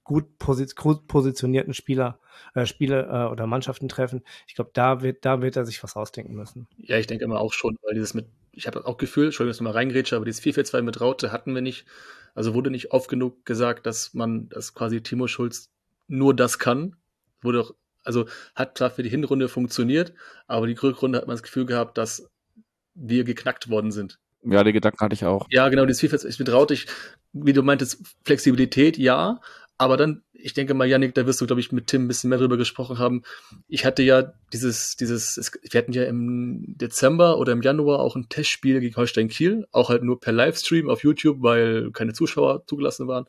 [0.10, 2.20] gut, posi gut positionierten Spieler,
[2.56, 4.24] äh, Spiele äh, oder Mannschaften treffen.
[4.48, 6.68] Ich glaube, da wird, da wird er sich was ausdenken müssen.
[6.78, 8.28] Ja, ich denke immer auch schon, weil dieses mit,
[8.60, 11.56] ich habe auch Gefühl, Entschuldigung, dass ich mal reingrätsche, aber dieses 4-4-2 mit Raute hatten
[11.56, 11.86] wir nicht.
[12.36, 15.70] Also wurde nicht oft genug gesagt, dass man, dass quasi Timo Schulz
[16.08, 16.98] nur das kann.
[17.42, 17.72] Wurde auch,
[18.04, 20.14] also hat zwar für die Hinrunde funktioniert,
[20.48, 22.30] aber die Rückrunde hat man das Gefühl gehabt, dass
[22.94, 24.20] wir geknackt worden sind.
[24.44, 25.48] Ja, die Gedanken hatte ich auch.
[25.50, 26.86] Ja, genau, das FIFA, ich betraut dich,
[27.32, 29.40] wie du meintest, Flexibilität, ja,
[29.80, 32.30] aber dann, ich denke mal, Yannick, da wirst du, glaube ich, mit Tim ein bisschen
[32.30, 33.24] mehr drüber gesprochen haben.
[33.70, 38.28] Ich hatte ja dieses, dieses, wir hatten ja im Dezember oder im Januar auch ein
[38.28, 43.08] Testspiel gegen Holstein Kiel, auch halt nur per Livestream auf YouTube, weil keine Zuschauer zugelassen
[43.08, 43.26] waren.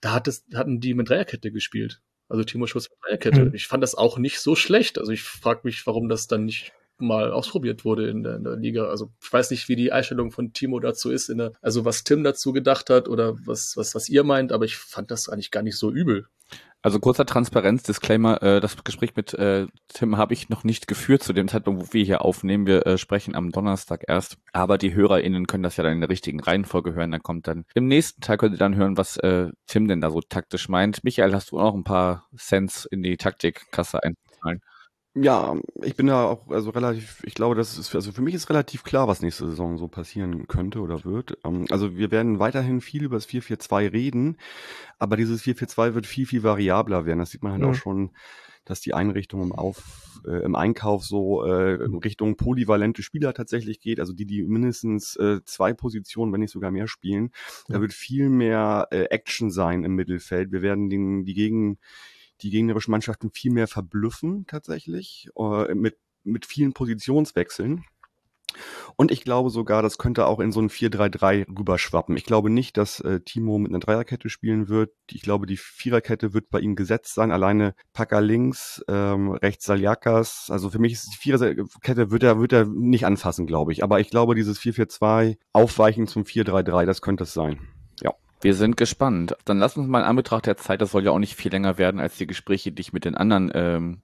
[0.00, 2.00] Da hat es, hatten die mit Dreierkette gespielt.
[2.28, 3.46] Also Timo Schulz mit Dreierkette.
[3.46, 3.54] Mhm.
[3.54, 4.98] Ich fand das auch nicht so schlecht.
[4.98, 8.56] Also ich frage mich, warum das dann nicht mal ausprobiert wurde in der, in der,
[8.56, 8.86] Liga.
[8.86, 12.24] Also ich weiß nicht, wie die Einstellung von Timo dazu ist, der, also was Tim
[12.24, 15.62] dazu gedacht hat oder was, was, was ihr meint, aber ich fand das eigentlich gar
[15.62, 16.26] nicht so übel.
[16.84, 21.32] Also kurzer Transparenz-Disclaimer, äh, das Gespräch mit äh, Tim habe ich noch nicht geführt zu
[21.32, 22.66] dem Zeitpunkt, wo wir hier aufnehmen.
[22.66, 26.10] Wir äh, sprechen am Donnerstag erst, aber die HörerInnen können das ja dann in der
[26.10, 27.12] richtigen Reihenfolge hören.
[27.12, 30.10] Dann kommt dann im nächsten Teil könnt ihr dann hören, was äh, Tim denn da
[30.10, 31.04] so taktisch meint.
[31.04, 34.60] Michael, hast du auch ein paar Cents in die Taktikkasse einzahlen?
[35.14, 38.48] Ja, ich bin da auch also relativ, ich glaube, das ist, also für mich ist
[38.48, 41.36] relativ klar, was nächste Saison so passieren könnte oder wird.
[41.44, 44.38] Ähm, also wir werden weiterhin viel über das 4-4-2 reden,
[44.98, 47.18] aber dieses 4-4-2 wird viel, viel variabler werden.
[47.18, 47.68] Das sieht man halt mhm.
[47.68, 48.10] auch schon,
[48.64, 53.80] dass die Einrichtung im, Auf, äh, im Einkauf so äh, in Richtung polyvalente Spieler tatsächlich
[53.80, 57.32] geht, also die, die mindestens äh, zwei Positionen, wenn nicht sogar mehr spielen.
[57.68, 57.74] Ja.
[57.74, 60.52] Da wird viel mehr äh, Action sein im Mittelfeld.
[60.52, 61.78] Wir werden den, die Gegen
[62.42, 67.84] die gegnerischen Mannschaften viel mehr verblüffen tatsächlich, äh, mit, mit vielen Positionswechseln.
[68.96, 72.16] Und ich glaube sogar, das könnte auch in so ein 4-3-3 rüberschwappen.
[72.16, 74.92] Ich glaube nicht, dass äh, Timo mit einer Dreierkette spielen wird.
[75.10, 77.32] Ich glaube, die Viererkette wird bei ihm gesetzt sein.
[77.32, 80.48] Alleine Packer links, ähm, rechts Saljakas.
[80.50, 83.82] Also für mich ist die Viererkette wird er, wird er nicht anfassen, glaube ich.
[83.82, 87.58] Aber ich glaube, dieses 4-4-2 aufweichen zum 4-3-3, das könnte es sein.
[88.42, 89.36] Wir sind gespannt.
[89.44, 91.78] Dann lass uns mal in Anbetracht der Zeit, das soll ja auch nicht viel länger
[91.78, 94.02] werden als die Gespräche, die ich mit den anderen ähm,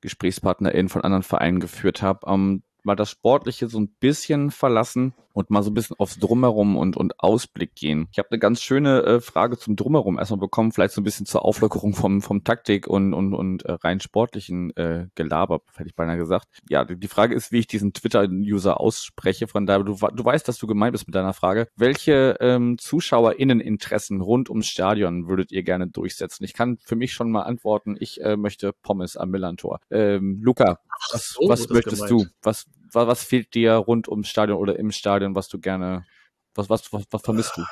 [0.00, 2.26] GesprächspartnerInnen von anderen Vereinen geführt habe.
[2.26, 6.76] Ähm, mal das Sportliche so ein bisschen verlassen und mal so ein bisschen aufs Drumherum
[6.76, 8.08] und, und Ausblick gehen.
[8.12, 11.26] Ich habe eine ganz schöne äh, Frage zum Drumherum erstmal bekommen, vielleicht so ein bisschen
[11.26, 15.96] zur Auflockerung vom, vom Taktik und, und, und äh, rein sportlichen äh, Gelaber, hätte ich
[15.96, 16.46] beinahe gesagt.
[16.68, 19.48] Ja, die Frage ist, wie ich diesen Twitter-User ausspreche.
[19.48, 21.66] Von daher, du, du weißt, dass du gemeint bist mit deiner Frage.
[21.76, 26.44] Welche ähm, ZuschauerInneninteressen rund ums Stadion würdet ihr gerne durchsetzen?
[26.44, 29.80] Ich kann für mich schon mal antworten, ich äh, möchte Pommes am Millantor.
[29.90, 30.78] Ähm, Luca,
[31.12, 32.26] was, so, was möchtest du?
[32.42, 36.06] Was, was, was fehlt dir rund ums Stadion oder im Stadion, was du gerne,
[36.54, 37.62] was, was, was, was vermisst du?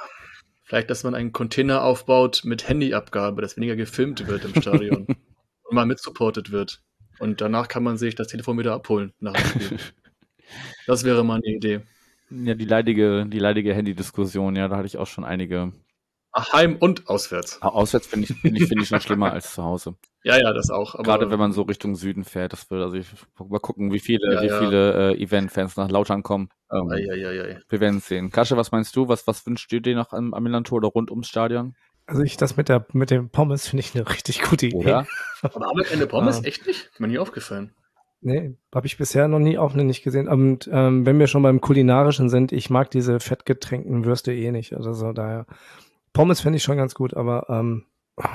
[0.65, 5.07] Vielleicht, dass man einen Container aufbaut mit Handyabgabe, dass weniger gefilmt wird im Stadion
[5.65, 6.83] und mal mitsupportet wird.
[7.19, 9.79] Und danach kann man sich das Telefon wieder abholen nach dem Spiel.
[10.87, 11.81] das wäre mal eine Idee.
[12.31, 15.73] Ja, die leidige, die leidige Handy-Diskussion, ja, da hatte ich auch schon einige
[16.35, 17.61] Heim und auswärts.
[17.61, 19.95] Auswärts finde ich, finde ich, finde ich noch schlimmer als zu Hause.
[20.25, 20.95] Ja, ja, das auch.
[20.95, 23.09] Aber Gerade wenn man so Richtung Süden fährt, das wird, also ich
[23.41, 24.59] mal gucken, wie viele, ja, wie ja.
[24.61, 26.49] viele äh, Event-Fans nach Lautern kommen.
[26.71, 28.31] Ähm, ei, ei, ei, wir werden es sehen.
[28.31, 29.09] Kasche, was meinst du?
[29.09, 31.75] Was, was wünschst du dir noch am, am Milan-Tor oder rund ums Stadion?
[32.07, 34.77] Also ich, das mit der, mit dem Pommes finde ich eine richtig gute Idee.
[34.77, 35.07] Oder?
[35.43, 36.39] Aber haben wir keine Pommes?
[36.39, 36.47] Ah.
[36.47, 36.91] Echt nicht?
[36.93, 37.75] Ist mir nie aufgefallen.
[38.21, 40.29] Nee, habe ich bisher noch nie auch nicht gesehen.
[40.29, 44.75] Und ähm, wenn wir schon beim Kulinarischen sind, ich mag diese fettgetränkten Würste eh nicht.
[44.75, 45.47] Also so daher
[46.13, 47.87] Pommes finde ich schon ganz gut, aber ähm,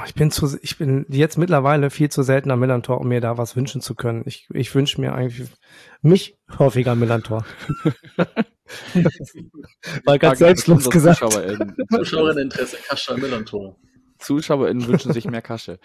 [0.05, 3.37] ich bin zu, ich bin jetzt mittlerweile viel zu selten am Millantor, um mir da
[3.37, 4.23] was wünschen zu können.
[4.25, 5.49] Ich, ich wünsche mir eigentlich
[6.01, 7.45] mich häufiger am Millantor.
[10.05, 11.19] War ganz selbstlos gesagt.
[11.93, 13.77] Zuschauerinteresse, Kasche am Millantor.
[14.19, 15.79] ZuschauerInnen wünschen sich mehr Kasche.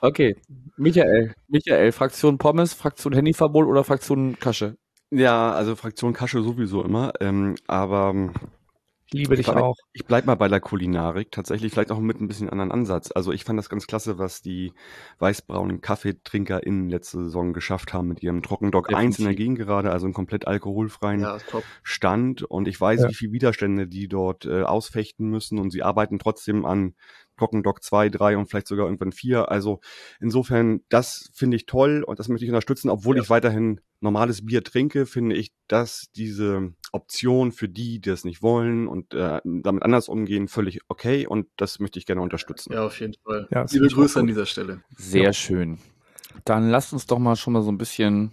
[0.00, 0.34] Okay,
[0.76, 4.76] Michael, Michael, Fraktion Pommes, Fraktion Handyverbot oder Fraktion Kasche?
[5.10, 8.32] Ja, also Fraktion Kasche sowieso immer, ähm, aber
[9.12, 9.76] Liebe dich bleib, auch.
[9.92, 13.10] Ich bleib mal bei der Kulinarik, tatsächlich vielleicht auch mit ein bisschen anderen Ansatz.
[13.12, 14.72] Also ich fand das ganz klasse, was die
[15.18, 19.06] weißbraunen KaffeetrinkerInnen letzte Saison geschafft haben mit ihrem Trockendock Definitiv.
[19.06, 21.38] 1 in der Gegend gerade, also einen komplett alkoholfreien ja,
[21.82, 22.42] Stand.
[22.42, 23.08] Und ich weiß, ja.
[23.08, 26.94] wie viele Widerstände die dort äh, ausfechten müssen und sie arbeiten trotzdem an
[27.38, 29.50] Trockendock 2, 3 und vielleicht sogar irgendwann 4.
[29.50, 29.80] Also
[30.20, 33.22] insofern, das finde ich toll und das möchte ich unterstützen, obwohl ja.
[33.22, 38.42] ich weiterhin normales Bier trinke, finde ich, dass diese Option für die, die es nicht
[38.42, 42.72] wollen und äh, damit anders umgehen, völlig okay und das möchte ich gerne unterstützen.
[42.72, 43.48] Ja, auf jeden Fall.
[43.50, 44.82] Ja, Liebe Grüße an dieser Stelle.
[44.96, 45.32] Sehr ja.
[45.32, 45.78] schön.
[46.44, 48.32] Dann lasst uns doch mal schon mal so ein bisschen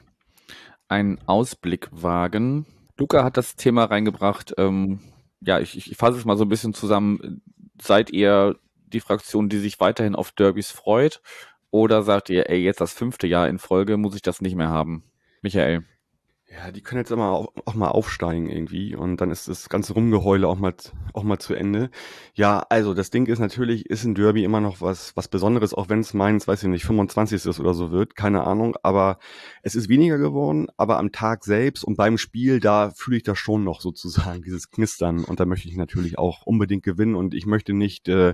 [0.88, 2.66] einen Ausblick wagen.
[2.98, 4.54] Luca hat das Thema reingebracht.
[4.58, 5.00] Ähm,
[5.42, 7.42] ja, ich, ich fasse es mal so ein bisschen zusammen.
[7.82, 8.58] Seid ihr
[8.94, 11.22] die Fraktion, die sich weiterhin auf Derbys freut?
[11.72, 14.70] Oder sagt ihr, ey, jetzt das fünfte Jahr in Folge muss ich das nicht mehr
[14.70, 15.04] haben?
[15.42, 15.86] Michael.
[16.52, 19.94] Ja, die können jetzt immer auch, auch, mal aufsteigen irgendwie und dann ist das ganze
[19.94, 20.74] Rumgeheule auch mal
[21.14, 21.92] auch mal zu Ende.
[22.34, 25.90] Ja, also das Ding ist natürlich, ist ein Derby immer noch was was Besonderes, auch
[25.90, 27.46] wenn es meins, weiß ich nicht, 25.
[27.46, 29.20] ist oder so wird, keine Ahnung, aber
[29.62, 33.38] es ist weniger geworden, aber am Tag selbst und beim Spiel, da fühle ich das
[33.38, 37.46] schon noch sozusagen, dieses Knistern und da möchte ich natürlich auch unbedingt gewinnen und ich
[37.46, 38.34] möchte nicht äh,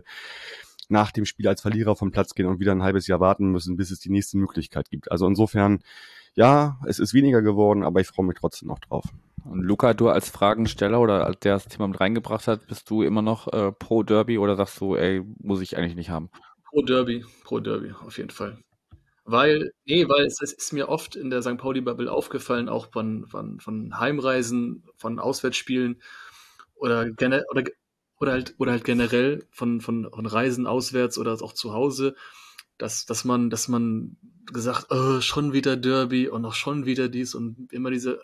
[0.88, 3.76] nach dem Spiel als Verlierer vom Platz gehen und wieder ein halbes Jahr warten müssen,
[3.76, 5.12] bis es die nächste Möglichkeit gibt.
[5.12, 5.80] Also insofern
[6.36, 9.06] ja, es ist weniger geworden, aber ich freue mich trotzdem noch drauf.
[9.46, 13.04] Und Luca, du als Fragensteller oder als der das Thema mit reingebracht hat, bist du
[13.04, 16.30] immer noch äh, pro Derby oder sagst du, ey, muss ich eigentlich nicht haben?
[16.70, 18.58] Pro Derby, pro Derby, auf jeden Fall.
[19.24, 21.58] Weil, nee, weil es, es ist mir oft in der St.
[21.58, 26.02] Pauli-Bubble aufgefallen, auch von, von, von Heimreisen, von Auswärtsspielen
[26.76, 27.64] oder, oder,
[28.20, 32.16] oder, halt, oder halt generell von, von, von Reisen auswärts oder auch zu Hause,
[32.78, 37.34] dass, dass man, dass man gesagt, oh, schon wieder Derby und noch schon wieder dies
[37.34, 38.22] und immer diese,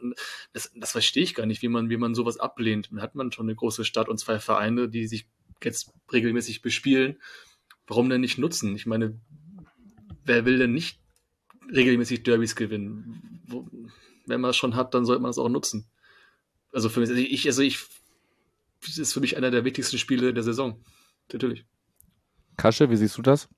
[0.53, 2.89] das, das verstehe ich gar nicht, wie man, wie man sowas ablehnt.
[2.91, 5.27] Dann hat man schon eine große Stadt und zwei Vereine, die sich
[5.63, 7.17] jetzt regelmäßig bespielen.
[7.87, 8.75] Warum denn nicht nutzen?
[8.75, 9.19] Ich meine,
[10.25, 10.99] wer will denn nicht
[11.73, 13.41] regelmäßig Derbys gewinnen?
[13.47, 13.67] Wo,
[14.25, 15.89] wenn man es schon hat, dann sollte man es auch nutzen.
[16.71, 17.79] Also für mich, also ich, also ich,
[18.85, 20.83] das ist für mich einer der wichtigsten Spiele der Saison.
[21.31, 21.65] Natürlich.
[22.57, 23.49] Kasche, wie siehst du das?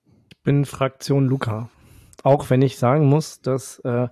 [0.44, 1.70] Bin Fraktion Luca.
[2.24, 4.08] Auch wenn ich sagen muss, dass äh,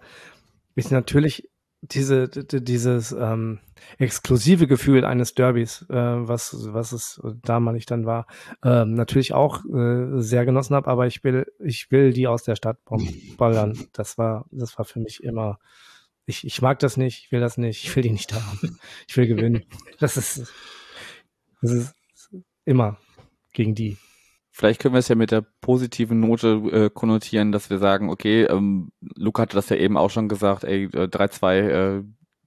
[0.75, 1.49] ich natürlich
[1.81, 3.59] diese, dieses ähm,
[3.97, 8.27] exklusive Gefühl eines Derbys, äh, was, was es damalig dann war,
[8.63, 12.55] äh, natürlich auch äh, sehr genossen habe, aber ich will, ich will die aus der
[12.55, 12.77] Stadt
[13.37, 13.77] ballern.
[13.93, 15.59] Das war, das war für mich immer,
[16.25, 18.77] ich, ich mag das nicht, ich will das nicht, ich will die nicht haben.
[19.07, 19.63] Ich will gewinnen.
[19.99, 20.53] Das ist,
[21.61, 21.95] das ist
[22.63, 22.97] immer
[23.53, 23.97] gegen die.
[24.51, 28.43] Vielleicht können wir es ja mit der positiven Note äh, konnotieren, dass wir sagen, okay,
[28.43, 32.03] ähm, Luca hatte das ja eben auch schon gesagt, ey, 3-2 äh, äh,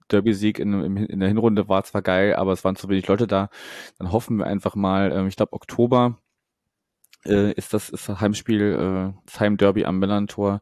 [0.08, 3.48] Derby-Sieg in, in, der Hinrunde war zwar geil, aber es waren zu wenig Leute da.
[3.98, 6.18] Dann hoffen wir einfach mal, ähm, ich glaube Oktober
[7.24, 10.60] äh, ist das, ist das Heimspiel, äh, das Heimderby am Millantor,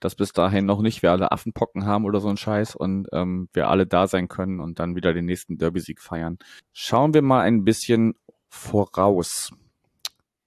[0.00, 3.48] dass bis dahin noch nicht wir alle Affenpocken haben oder so ein Scheiß und ähm,
[3.52, 6.38] wir alle da sein können und dann wieder den nächsten Derby-Sieg feiern.
[6.72, 8.14] Schauen wir mal ein bisschen
[8.48, 9.50] voraus.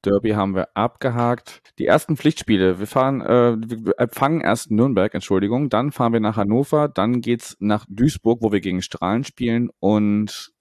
[0.04, 1.62] Derby haben wir abgehakt.
[1.78, 2.80] Die ersten Pflichtspiele.
[2.80, 7.56] Wir fahren, äh, wir empfangen erst Nürnberg, Entschuldigung, dann fahren wir nach Hannover, dann geht's
[7.60, 10.52] nach Duisburg, wo wir gegen Strahlen spielen und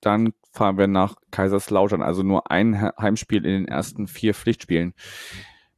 [0.00, 4.94] dann fahren wir nach Kaiserslautern, also nur ein Heimspiel in den ersten vier Pflichtspielen.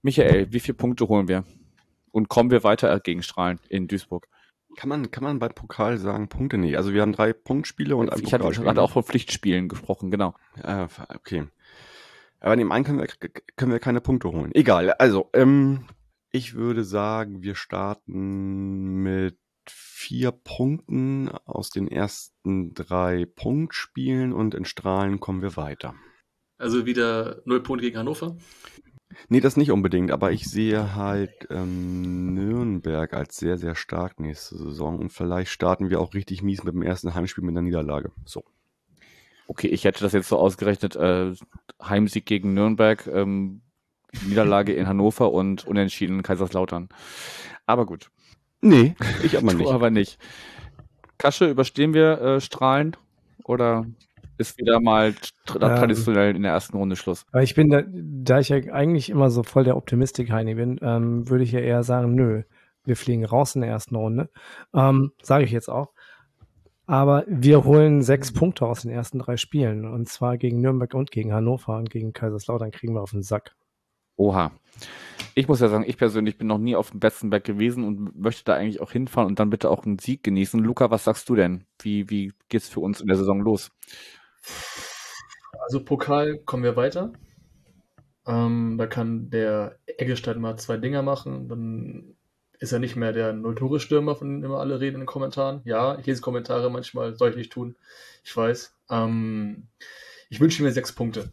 [0.02, 1.44] Michael, wie viele Punkte holen wir?
[2.10, 4.28] Und kommen wir weiter gegen Strahlen in Duisburg?
[4.76, 6.76] Kann man, kann man bei Pokal sagen, Punkte nicht.
[6.76, 10.34] Also wir haben drei Punktspiele und ein Ich hatte gerade auch von Pflichtspielen gesprochen, genau.
[10.62, 11.46] Ja, okay.
[12.42, 13.06] Aber einen können wir,
[13.56, 14.50] können wir keine Punkte holen.
[14.52, 15.86] Egal, also, ähm,
[16.32, 24.64] ich würde sagen, wir starten mit vier Punkten aus den ersten drei Punktspielen und in
[24.64, 25.94] Strahlen kommen wir weiter.
[26.58, 28.36] Also wieder null Punkte gegen Hannover?
[29.28, 34.56] Nee, das nicht unbedingt, aber ich sehe halt ähm, Nürnberg als sehr, sehr stark nächste
[34.56, 38.10] Saison und vielleicht starten wir auch richtig mies mit dem ersten Heimspiel mit einer Niederlage.
[38.24, 38.42] So.
[39.52, 41.34] Okay, ich hätte das jetzt so ausgerechnet, äh,
[41.82, 43.60] Heimsieg gegen Nürnberg, ähm,
[44.26, 46.88] Niederlage in Hannover und Unentschieden in Kaiserslautern.
[47.66, 48.10] Aber gut.
[48.62, 49.70] Nee, ich aber nicht.
[49.70, 50.18] aber nicht.
[51.18, 52.96] Kasche, überstehen wir äh, Strahlen
[53.44, 53.84] oder
[54.38, 57.26] ist wieder mal tra traditionell ähm, in der ersten Runde Schluss?
[57.42, 61.44] Ich bin da, da ich ja eigentlich immer so voll der Optimistik-Heini bin, ähm, würde
[61.44, 62.44] ich ja eher sagen, nö,
[62.84, 64.30] wir fliegen raus in der ersten Runde.
[64.72, 65.92] Ähm, Sage ich jetzt auch.
[66.92, 69.86] Aber wir holen sechs Punkte aus den ersten drei Spielen.
[69.86, 73.56] Und zwar gegen Nürnberg und gegen Hannover und gegen Kaiserslautern kriegen wir auf den Sack.
[74.16, 74.52] Oha.
[75.34, 78.44] Ich muss ja sagen, ich persönlich bin noch nie auf dem Betzenberg gewesen und möchte
[78.44, 80.60] da eigentlich auch hinfahren und dann bitte auch einen Sieg genießen.
[80.60, 81.64] Luca, was sagst du denn?
[81.80, 83.70] Wie, wie geht's für uns in der Saison los?
[85.64, 87.14] Also Pokal kommen wir weiter.
[88.26, 91.48] Ähm, da kann der Eggestein mal zwei Dinger machen.
[91.48, 92.16] Dann
[92.62, 95.62] ist er nicht mehr der Null-Tore-Stürmer, von dem immer alle reden in den Kommentaren.
[95.64, 97.74] Ja, ich lese Kommentare manchmal, soll ich nicht tun.
[98.22, 98.72] Ich weiß.
[98.88, 99.66] Ähm,
[100.30, 101.32] ich wünsche mir sechs Punkte.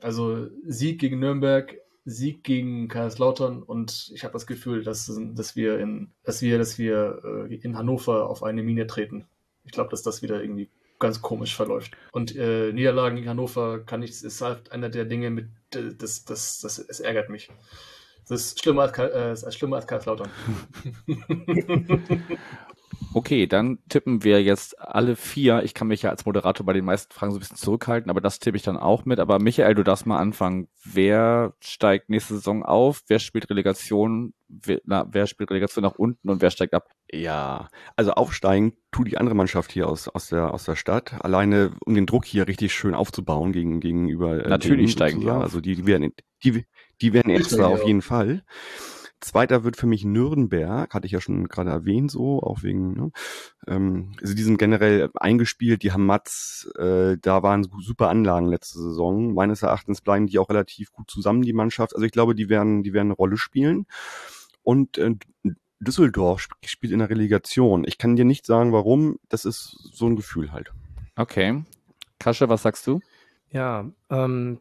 [0.00, 5.78] Also Sieg gegen Nürnberg, Sieg gegen Kaiserslautern und ich habe das Gefühl, dass, dass wir
[5.78, 9.26] in, dass wir, dass wir äh, in Hannover auf eine Mine treten.
[9.66, 11.92] Ich glaube, dass das wieder irgendwie ganz komisch verläuft.
[12.12, 16.24] Und äh, Niederlagen gegen Hannover kann ich, ist halt einer der Dinge mit, äh, das,
[16.24, 17.50] das, das, es ärgert mich.
[18.30, 20.28] Das ist schlimmer als, äh, ist schlimmer als Karlslautern.
[23.12, 25.64] Okay, dann tippen wir jetzt alle vier.
[25.64, 28.20] Ich kann mich ja als Moderator bei den meisten Fragen so ein bisschen zurückhalten, aber
[28.20, 29.18] das tippe ich dann auch mit.
[29.18, 30.68] Aber Michael, du darfst mal anfangen.
[30.84, 33.02] Wer steigt nächste Saison auf?
[33.08, 34.32] Wer spielt Relegation?
[34.46, 36.88] Wer, na, wer spielt Relegation nach unten und wer steigt ab?
[37.10, 41.24] Ja, also aufsteigen tut die andere Mannschaft hier aus, aus, der, aus der Stadt.
[41.24, 44.44] Alleine, um den Druck hier richtig schön aufzubauen gegen, gegenüber.
[44.44, 45.42] Äh, Natürlich steigen die auf.
[45.42, 46.12] Also die, die werden,
[46.44, 46.64] die,
[47.00, 48.42] die werden extra auf jeden Fall.
[49.20, 53.12] Zweiter wird für mich Nürnberg, hatte ich ja schon gerade erwähnt, so, auch wegen, ne?
[53.66, 58.78] ähm, also die sind generell eingespielt, die haben Mats, äh, da waren super Anlagen letzte
[58.78, 59.34] Saison.
[59.34, 61.94] Meines Erachtens bleiben die auch relativ gut zusammen, die Mannschaft.
[61.94, 63.86] Also ich glaube, die werden, die werden eine Rolle spielen.
[64.62, 65.14] Und äh,
[65.80, 67.84] Düsseldorf spielt in der Relegation.
[67.86, 69.18] Ich kann dir nicht sagen, warum.
[69.28, 70.72] Das ist so ein Gefühl halt.
[71.16, 71.64] Okay.
[72.18, 73.00] Kasche, was sagst du?
[73.50, 74.60] Ja, ähm,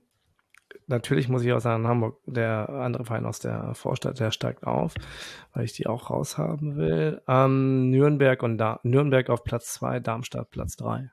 [0.90, 4.94] natürlich muss ich auch sagen, Hamburg, der andere Verein aus der Vorstadt, der steigt auf,
[5.54, 7.22] weil ich die auch raushaben will.
[7.28, 11.10] Ähm, Nürnberg und da Nürnberg auf Platz 2, Darmstadt Platz 3.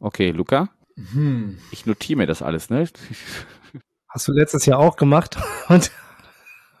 [0.00, 0.70] Okay, Luca?
[1.12, 1.58] Hm.
[1.70, 2.88] Ich notiere mir das alles, ne?
[4.08, 5.36] Hast du letztes Jahr auch gemacht
[5.68, 5.92] und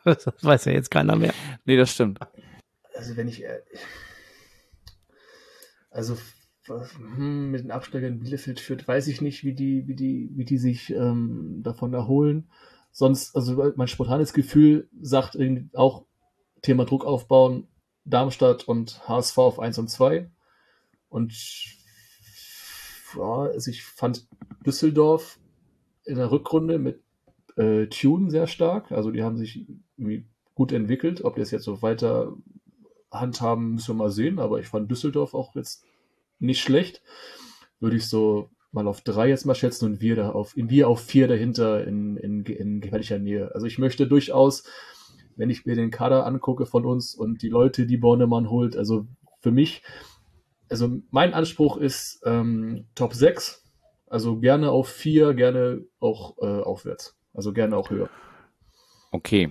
[0.04, 1.34] das weiß ja jetzt keiner mehr.
[1.64, 2.18] Nee, das stimmt.
[2.94, 3.60] Also wenn ich äh,
[5.90, 6.16] also
[7.16, 10.90] mit den Absteigern Bielefeld führt, weiß ich nicht, wie die, wie die, wie die sich
[10.90, 12.48] ähm, davon erholen.
[12.90, 16.04] Sonst, also mein spontanes Gefühl sagt irgendwie auch
[16.62, 17.68] Thema Druck aufbauen,
[18.04, 20.30] Darmstadt und HSV auf 1 und 2.
[21.08, 21.32] Und
[23.16, 24.26] ja, also ich fand
[24.66, 25.38] Düsseldorf
[26.04, 27.02] in der Rückrunde mit
[27.56, 28.92] äh, Tune sehr stark.
[28.92, 31.24] Also die haben sich irgendwie gut entwickelt.
[31.24, 32.32] Ob die es jetzt so weiter
[33.10, 34.38] handhaben, müssen wir mal sehen.
[34.38, 35.84] Aber ich fand Düsseldorf auch jetzt
[36.38, 37.02] nicht schlecht.
[37.80, 41.00] Würde ich so mal auf drei jetzt mal schätzen und wir da auf, wir auf
[41.00, 43.54] vier dahinter in, in, in gefährlicher Nähe.
[43.54, 44.64] Also ich möchte durchaus,
[45.36, 49.06] wenn ich mir den Kader angucke von uns und die Leute, die Bornemann holt, also
[49.40, 49.82] für mich,
[50.68, 53.64] also mein Anspruch ist ähm, Top 6,
[54.06, 58.10] also gerne auf vier, gerne auch äh, aufwärts, also gerne auch höher.
[59.10, 59.50] Okay,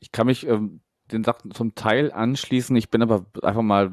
[0.00, 0.80] ich kann mich ähm,
[1.12, 2.74] den Sachen zum Teil anschließen.
[2.76, 3.92] Ich bin aber einfach mal,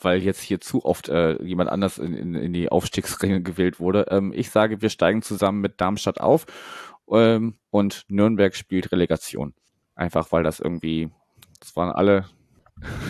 [0.00, 4.06] weil jetzt hier zu oft äh, jemand anders in, in, in die Aufstiegsringe gewählt wurde.
[4.10, 6.46] Ähm, ich sage, wir steigen zusammen mit Darmstadt auf
[7.08, 9.54] Ähm, und Nürnberg spielt Relegation.
[9.94, 11.10] Einfach weil das irgendwie,
[11.60, 12.26] das waren alle.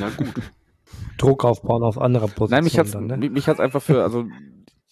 [0.00, 0.34] Na gut.
[1.18, 2.50] Druck aufbauen auf andere Positionen.
[2.50, 3.16] Nein, mich hat's, dann, ne?
[3.16, 4.26] mich, mich hat's einfach für, also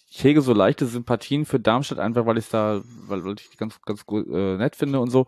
[0.09, 3.57] ich hege so leichte Sympathien für Darmstadt einfach, weil ich da, weil, weil ich die
[3.57, 5.25] ganz, ganz gut, äh, nett finde und so.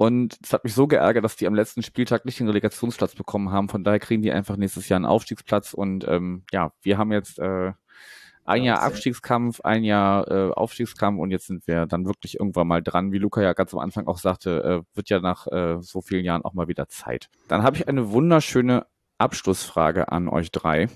[0.00, 3.50] Und es hat mich so geärgert, dass die am letzten Spieltag nicht den Relegationsplatz bekommen
[3.50, 3.68] haben.
[3.68, 5.74] Von daher kriegen die einfach nächstes Jahr einen Aufstiegsplatz.
[5.74, 7.72] Und ähm, ja, wir haben jetzt äh,
[8.46, 12.82] ein Jahr Abstiegskampf, ein Jahr äh, Aufstiegskampf und jetzt sind wir dann wirklich irgendwann mal
[12.82, 13.12] dran.
[13.12, 16.24] Wie Luca ja ganz am Anfang auch sagte, äh, wird ja nach äh, so vielen
[16.24, 17.28] Jahren auch mal wieder Zeit.
[17.48, 18.86] Dann habe ich eine wunderschöne
[19.18, 20.88] Abschlussfrage an euch drei.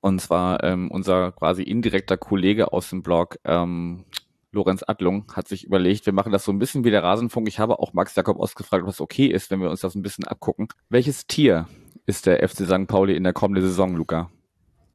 [0.00, 4.06] Und zwar ähm, unser quasi indirekter Kollege aus dem Blog, ähm,
[4.50, 7.46] Lorenz Adlung, hat sich überlegt, wir machen das so ein bisschen wie der Rasenfunk.
[7.48, 10.02] Ich habe auch Max Jakob ausgefragt, ob es okay ist, wenn wir uns das ein
[10.02, 10.68] bisschen abgucken.
[10.88, 11.68] Welches Tier
[12.06, 12.86] ist der FC St.
[12.86, 14.30] Pauli in der kommenden Saison, Luca?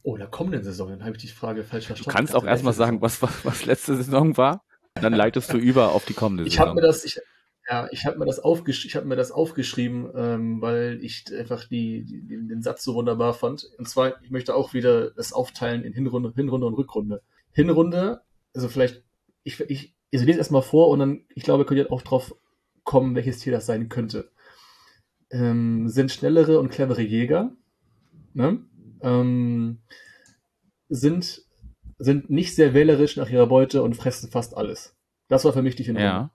[0.01, 2.17] Oh, in der kommenden Saison, dann habe ich die Frage falsch Du verstanden.
[2.17, 4.63] kannst Ich auch erstmal sagen, was, was, was letzte Saison war.
[4.95, 6.75] Dann leitest du über auf die kommende Ich Saison.
[6.75, 7.19] mir das, ich,
[7.69, 11.65] ja, ich habe mir das aufgesch ich habe mir das aufgeschrieben, ähm, weil ich einfach
[11.69, 13.69] die, die, den den Satz so wunderbar fand.
[13.77, 17.21] Und zwar, ich möchte auch wieder das aufteilen in Hinrunde, Hinrunde und Rückrunde.
[17.51, 18.21] Hinrunde,
[18.53, 19.02] also vielleicht,
[19.43, 22.35] ich, ich, ich lese erstmal vor und dann, ich glaube, könnt ihr auch drauf
[22.83, 24.31] kommen, welches Tier das sein könnte.
[25.31, 27.55] Ähm, sind schnellere und clevere Jäger,
[28.33, 28.63] ne?
[29.01, 29.79] ähm,
[30.89, 31.41] sind,
[31.97, 34.95] sind nicht sehr wählerisch nach ihrer Beute und fressen fast alles.
[35.29, 36.31] Das war für mich die Hinrunde ja.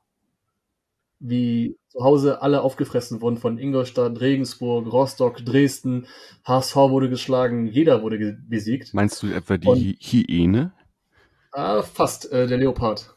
[1.20, 6.06] wie zu Hause alle aufgefressen wurden von Ingolstadt, Regensburg, Rostock, Dresden.
[6.44, 8.94] HSV wurde geschlagen, jeder wurde besiegt.
[8.94, 10.72] Meinst du etwa die Und- Hy- Hyäne?
[11.58, 13.12] Ah, fast, äh, der Leopard.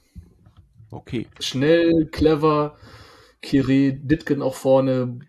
[0.91, 1.27] Okay.
[1.39, 2.75] Schnell, clever,
[3.43, 5.19] Kiri, Ditken auch vorne,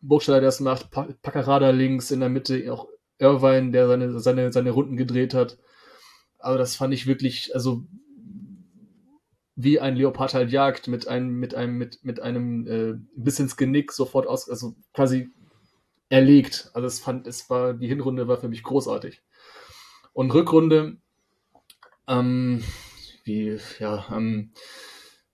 [0.00, 4.52] Burgstaller, der das macht, Pa- Packerada links, in der Mitte auch Irvine, der seine, seine,
[4.52, 5.58] seine Runden gedreht hat.
[6.38, 7.84] Aber das fand ich wirklich, also
[9.54, 13.56] wie ein Leopard halt jagt, mit einem, mit einem, mit, mit einem äh, bis ins
[13.56, 15.28] Genick sofort aus, also quasi
[16.08, 16.70] erlegt.
[16.74, 19.22] Also es fand, es war, die Hinrunde war für mich großartig.
[20.12, 20.98] Und Rückrunde,
[22.08, 22.62] ähm,
[23.24, 24.50] wie, ja, ähm,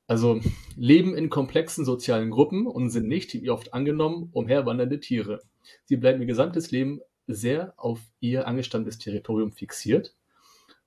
[0.06, 0.40] also
[0.76, 5.42] leben in komplexen sozialen Gruppen und sind nicht, wie oft angenommen, umherwandernde Tiere.
[5.84, 10.14] Sie bleiben ihr gesamtes Leben sehr auf ihr angestammtes Territorium fixiert,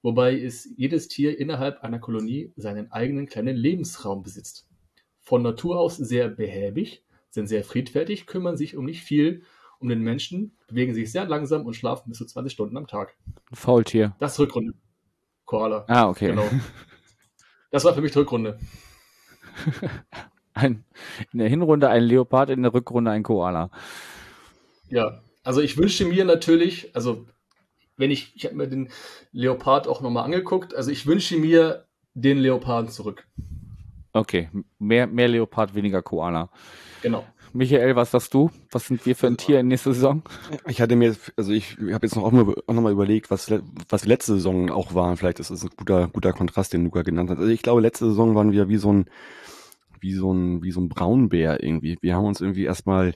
[0.02, 4.68] wobei es jedes Tier innerhalb einer Kolonie seinen eigenen kleinen Lebensraum besitzt.
[5.20, 9.44] Von Natur aus sehr behäbig, sind sehr friedfertig, kümmern sich um nicht viel
[9.80, 13.16] um den Menschen, bewegen sich sehr langsam und schlafen bis zu 20 Stunden am Tag.
[13.52, 14.16] Faultier.
[14.20, 14.74] Das Rückrunde.
[15.52, 15.84] Koala.
[15.88, 16.28] Ah, okay.
[16.28, 16.50] Genau.
[17.72, 18.60] Das war für mich die Rückrunde.
[20.54, 20.84] Ein,
[21.32, 23.70] in der Hinrunde ein Leopard, in der Rückrunde ein Koala.
[24.90, 27.28] Ja, also ich wünsche mir natürlich, also
[27.96, 28.90] wenn ich, ich habe mir den
[29.32, 33.26] Leopard auch nochmal angeguckt, also ich wünsche mir den Leoparden zurück.
[34.12, 36.50] Okay, mehr, mehr Leopard, weniger Koala.
[37.02, 37.26] Genau.
[37.54, 38.50] Michael, was sagst du?
[38.72, 40.24] Was sind wir für ein Tier in nächster Saison?
[40.68, 43.52] Ich hatte mir, also ich habe jetzt noch auch, mal, auch noch mal überlegt, was,
[43.90, 45.18] was letzte Saison auch waren.
[45.18, 47.40] Vielleicht ist das ein guter, guter Kontrast, den Luca genannt hat.
[47.40, 49.06] Also ich glaube, letzte Saison waren wir wie so ein,
[50.00, 51.98] wie so ein, wie so ein Braunbär irgendwie.
[52.02, 53.14] Wir haben uns irgendwie erstmal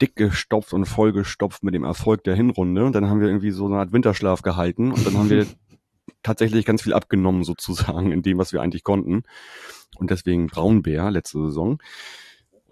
[0.00, 2.84] dick gestopft und vollgestopft mit dem Erfolg der Hinrunde.
[2.84, 4.92] Und dann haben wir irgendwie so eine Art Winterschlaf gehalten.
[4.92, 5.46] Und dann haben wir
[6.22, 9.24] tatsächlich ganz viel abgenommen sozusagen in dem, was wir eigentlich konnten.
[9.96, 11.78] Und deswegen Braunbär letzte Saison.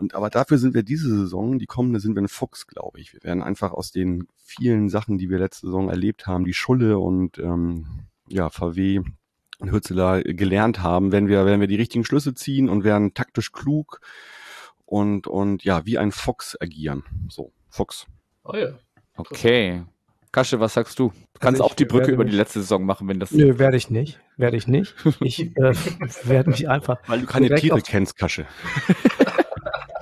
[0.01, 3.13] Und aber dafür sind wir diese Saison, die kommende sind wir ein Fuchs, glaube ich.
[3.13, 6.99] Wir werden einfach aus den vielen Sachen, die wir letzte Saison erlebt haben, die Schulle
[6.99, 7.87] und ähm,
[8.29, 9.03] ja, VW
[9.59, 13.53] und Hürzeler gelernt haben, werden wir, werden wir die richtigen Schlüsse ziehen und werden taktisch
[13.53, 14.01] klug
[14.87, 17.05] und, und ja, wie ein Fuchs agieren.
[17.29, 18.07] So, Fuchs.
[18.45, 18.71] Oh ja.
[19.17, 19.85] Okay.
[20.33, 21.09] Kasche, was sagst du?
[21.09, 23.33] Du kannst Also auch die Brücke über die letzte Saison machen, wenn das.
[23.33, 24.21] Nö, werde ich nicht.
[24.37, 24.95] Werde ich nicht.
[25.21, 25.75] Ich äh,
[26.25, 26.99] werde mich einfach.
[27.09, 28.47] Weil du keine Tiere kennst, Kasche.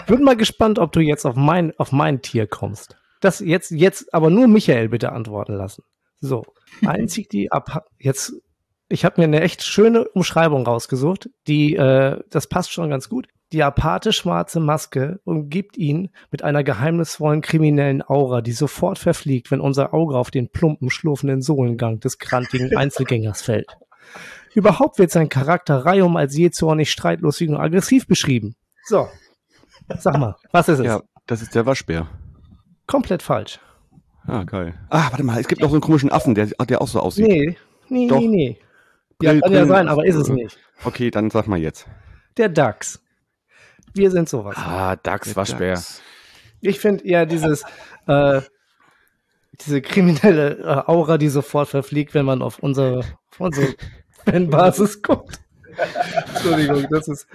[0.09, 2.97] Bin mal gespannt, ob du jetzt auf mein, auf mein Tier kommst.
[3.21, 5.83] Das jetzt, jetzt aber nur Michael bitte antworten lassen.
[6.21, 6.45] So.
[6.87, 8.33] Einzig die ab, jetzt,
[8.89, 13.29] ich habe mir eine echt schöne Umschreibung rausgesucht, die, äh, das passt schon ganz gut.
[13.53, 19.61] Die apathe schwarze Maske umgibt ihn mit einer geheimnisvollen kriminellen Aura, die sofort verfliegt, wenn
[19.61, 23.77] unser Auge auf den plumpen, schlurfenden Sohlengang des krantigen Einzelgängers fällt.
[24.55, 28.55] Überhaupt wird sein Charakter reihum als je zornig, streitlustig und aggressiv beschrieben.
[28.85, 29.07] So.
[29.99, 30.87] Sag mal, was ist es?
[30.87, 32.07] Ja, das ist der Waschbär.
[32.87, 33.59] Komplett falsch.
[34.27, 34.75] Ah, geil.
[34.91, 37.27] Ah, warte mal, es gibt noch so einen komischen Affen, der, der auch so aussieht.
[37.27, 37.57] Nee,
[37.89, 38.19] nee, Doch.
[38.19, 38.59] nee, nee.
[39.23, 40.59] Ja, Brill- kann ja sein, aber ist es nicht.
[40.85, 41.87] Okay, dann sag mal jetzt.
[42.37, 43.01] Der Dachs.
[43.95, 44.57] Wir sind sowas.
[44.59, 45.75] Ah, Dachs, Waschbär.
[45.75, 46.03] Dachs.
[46.61, 47.65] Ich finde eher dieses,
[48.07, 48.43] äh,
[49.61, 53.75] diese kriminelle äh, Aura, die sofort verfliegt, wenn man auf unsere, auf unsere
[54.25, 55.41] Fanbasis guckt.
[56.35, 57.27] Entschuldigung, das ist,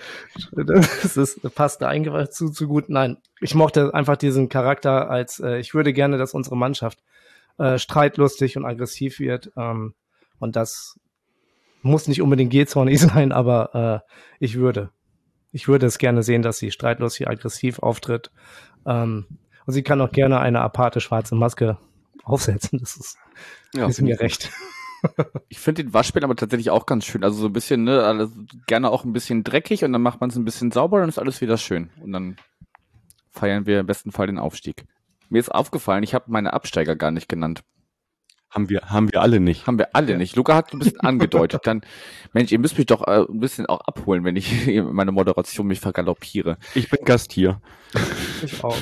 [0.51, 2.89] das ist passt da eigentlich zu, zu gut.
[2.89, 6.99] Nein, ich mochte einfach diesen Charakter als, äh, ich würde gerne, dass unsere Mannschaft
[7.57, 9.51] äh, streitlustig und aggressiv wird.
[9.57, 9.93] Ähm,
[10.39, 10.99] und das
[11.81, 14.89] muss nicht unbedingt gehzornig sein, aber äh, ich würde.
[15.51, 18.31] Ich würde es gerne sehen, dass sie streitlustig aggressiv auftritt.
[18.85, 19.27] Ähm,
[19.65, 21.77] und sie kann auch gerne eine aparte schwarze Maske
[22.23, 22.79] aufsetzen.
[22.79, 23.17] Das ist,
[23.73, 24.49] ja, ist mir recht.
[25.49, 27.23] Ich finde den Waschbär aber tatsächlich auch ganz schön.
[27.23, 28.29] Also so ein bisschen, ne, also
[28.67, 31.09] gerne auch ein bisschen dreckig und dann macht man es ein bisschen sauber und dann
[31.09, 31.89] ist alles wieder schön.
[32.01, 32.37] Und dann
[33.29, 34.85] feiern wir im besten Fall den Aufstieg.
[35.29, 37.63] Mir ist aufgefallen, ich habe meine Absteiger gar nicht genannt.
[38.53, 39.65] Haben wir, haben wir alle nicht.
[39.65, 40.17] Haben wir alle ja.
[40.17, 40.35] nicht.
[40.35, 41.65] Luca hat ein bisschen angedeutet.
[41.65, 41.81] Dann,
[42.33, 45.79] Mensch, ihr müsst mich doch äh, ein bisschen auch abholen, wenn ich meine Moderation mich
[45.79, 46.57] vergaloppiere.
[46.75, 47.59] Ich bin Gast hier.
[48.43, 48.77] Ich auch.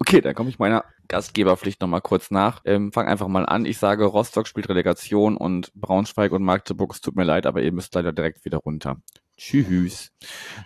[0.00, 2.62] Okay, dann komme ich meiner Gastgeberpflicht nochmal kurz nach.
[2.64, 3.64] Ähm, fang einfach mal an.
[3.64, 7.72] Ich sage, Rostock spielt Relegation und Braunschweig und Magdeburg, es tut mir leid, aber ihr
[7.72, 9.00] müsst leider direkt wieder runter.
[9.36, 10.12] Tschüss.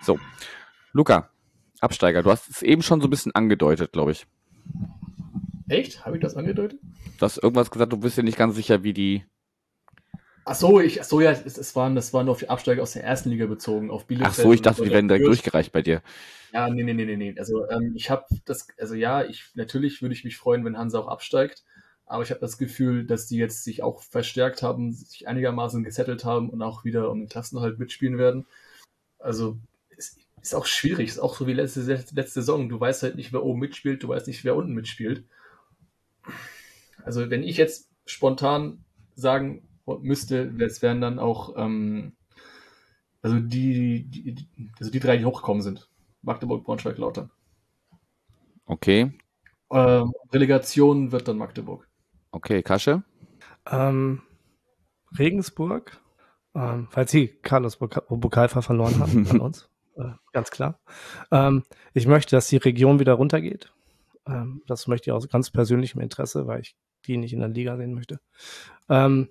[0.03, 0.19] So,
[0.93, 1.31] Luca,
[1.81, 4.27] Absteiger, du hast es eben schon so ein bisschen angedeutet, glaube ich.
[5.69, 6.05] Echt?
[6.05, 6.81] Habe ich das angedeutet?
[7.19, 9.25] Du hast irgendwas gesagt, du bist dir nicht ganz sicher, wie die.
[10.49, 12.81] Ach so, ich, ach so ja, es, es waren, das waren nur auf die Absteiger
[12.81, 14.31] aus der ersten Liga bezogen, auf Bielefeld.
[14.31, 16.03] Ach so, ich dachte, die werden direkt durchgereicht bei dir.
[16.53, 17.35] Ja, nee, nee, nee, nee, nee.
[17.37, 21.01] Also ähm, ich habe das, also ja, ich natürlich würde ich mich freuen, wenn Hansa
[21.01, 21.65] auch absteigt,
[22.07, 26.25] aber ich habe das Gefühl, dass die jetzt sich auch verstärkt haben, sich einigermaßen gesettelt
[26.25, 28.47] haben und auch wieder um den Klassenhalt mitspielen werden.
[29.19, 29.59] Also
[29.97, 32.69] es ist auch schwierig, ist auch so wie letzte, letzte Saison.
[32.69, 35.25] Du weißt halt nicht, wer oben mitspielt, du weißt nicht, wer unten mitspielt.
[37.03, 38.85] Also wenn ich jetzt spontan
[39.17, 39.66] sagen
[40.01, 42.17] müsste, es wären dann auch ähm,
[43.27, 45.91] also die, die, also die drei, die hochgekommen sind.
[46.23, 47.33] Magdeburg, Braunschweig, Lautern.
[48.67, 49.19] Okay.
[49.73, 51.89] Ähm, Relegation wird dann Magdeburg.
[52.31, 53.03] Okay, Kasche?
[53.69, 54.23] Ähm,
[55.19, 56.01] Regensburg,
[56.55, 59.69] ähm, falls sie Carlos Bukalfa verloren haben an uns.
[59.97, 60.79] Äh, ganz klar.
[61.33, 61.65] Ähm,
[61.95, 63.73] ich möchte, dass die Region wieder runtergeht.
[64.29, 66.77] Ähm, das möchte ich aus ganz persönlichem Interesse, weil ich
[67.07, 68.21] die nicht in der Liga sehen möchte.
[68.89, 69.31] Ähm,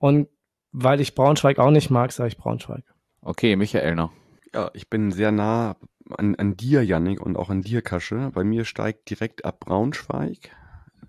[0.00, 0.28] und
[0.72, 2.82] weil ich Braunschweig auch nicht mag, sage ich Braunschweig.
[3.22, 4.12] Okay, Michael noch.
[4.54, 5.76] Ja, ich bin sehr nah
[6.10, 8.30] an, an dir, Yannick, und auch an dir, Kasche.
[8.34, 10.56] Bei mir steigt direkt ab Braunschweig,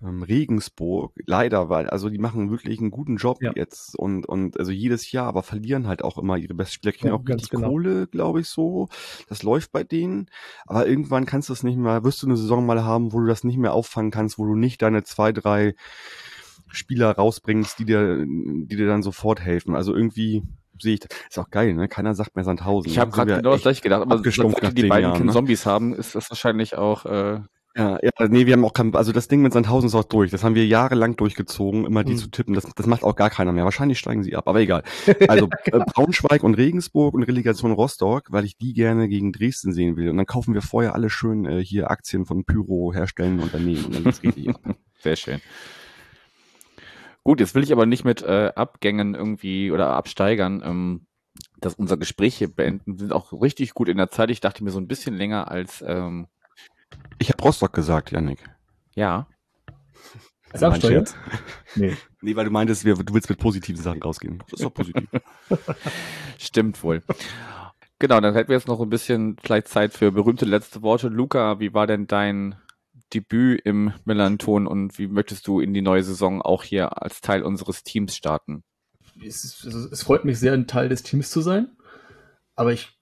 [0.02, 3.52] ähm, Regensburg, leider, weil, also die machen wirklich einen guten Job ja.
[3.54, 7.08] jetzt und, und also jedes Jahr, aber verlieren halt auch immer ihre besten Spieler, kriegen
[7.08, 7.70] ja, auch richtig genau.
[7.70, 8.88] Kohle, glaube ich, so.
[9.28, 10.28] Das läuft bei denen.
[10.66, 13.26] Aber irgendwann kannst du es nicht mehr, wirst du eine Saison mal haben, wo du
[13.26, 15.74] das nicht mehr auffangen kannst, wo du nicht deine zwei, drei
[16.72, 19.74] Spieler rausbringst, die dir, die dir dann sofort helfen.
[19.74, 20.42] Also irgendwie
[20.80, 21.10] sehe ich, das.
[21.30, 21.88] ist auch geil, ne?
[21.88, 22.90] Keiner sagt mehr Sandhausen.
[22.90, 25.32] Ich habe gerade genau das gleiche gedacht, aber seit die beiden Jahren, ne?
[25.32, 27.06] Zombies haben, ist das wahrscheinlich auch.
[27.06, 27.40] Äh
[27.74, 30.30] ja, ja, nee, wir haben auch kein, also das Ding mit Sandhausen ist auch durch.
[30.30, 32.18] Das haben wir jahrelang durchgezogen, immer die hm.
[32.18, 32.54] zu tippen.
[32.54, 33.64] Das, das macht auch gar keiner mehr.
[33.64, 34.82] Wahrscheinlich steigen sie ab, aber egal.
[35.28, 39.96] Also äh, Braunschweig und Regensburg und Relegation Rostock, weil ich die gerne gegen Dresden sehen
[39.96, 40.10] will.
[40.10, 43.86] Und dann kaufen wir vorher alle schön äh, hier Aktien von Pyro herstellenden Unternehmen.
[43.86, 44.60] Und dann geht's richtig ab.
[44.98, 45.40] Sehr schön.
[47.24, 51.06] Gut, jetzt will ich aber nicht mit äh, Abgängen irgendwie oder Absteigern ähm,
[51.60, 52.94] dass unser Gespräch hier beenden.
[52.94, 54.30] Wir sind auch richtig gut in der Zeit.
[54.30, 55.82] Ich dachte mir so ein bisschen länger als.
[55.86, 56.26] Ähm,
[57.18, 58.44] ich habe Rostock gesagt, Janik.
[58.94, 59.26] Ja.
[60.52, 61.16] Sagst du jetzt?
[61.76, 61.96] Nee.
[62.20, 64.42] Nee, weil du meintest, wir, du willst mit positiven Sachen rausgehen.
[64.50, 65.08] Das ist doch positiv.
[66.38, 67.02] Stimmt wohl.
[67.98, 71.08] Genau, dann hätten wir jetzt noch ein bisschen vielleicht Zeit für berühmte letzte Worte.
[71.08, 72.56] Luca, wie war denn dein
[73.14, 77.42] Debüt im Melanton und wie möchtest du in die neue Saison auch hier als Teil
[77.42, 78.64] unseres Teams starten?
[79.20, 81.68] es, also es freut mich sehr, ein Teil des Teams zu sein.
[82.54, 82.98] Aber ich,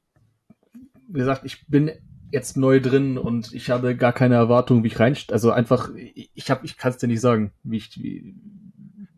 [1.09, 1.91] wie gesagt, ich bin
[2.31, 6.51] jetzt neu drin und ich habe gar keine Erwartung, wie ich rein, also einfach, ich
[6.51, 8.37] habe, ich kann es dir nicht sagen, wie ich, wie,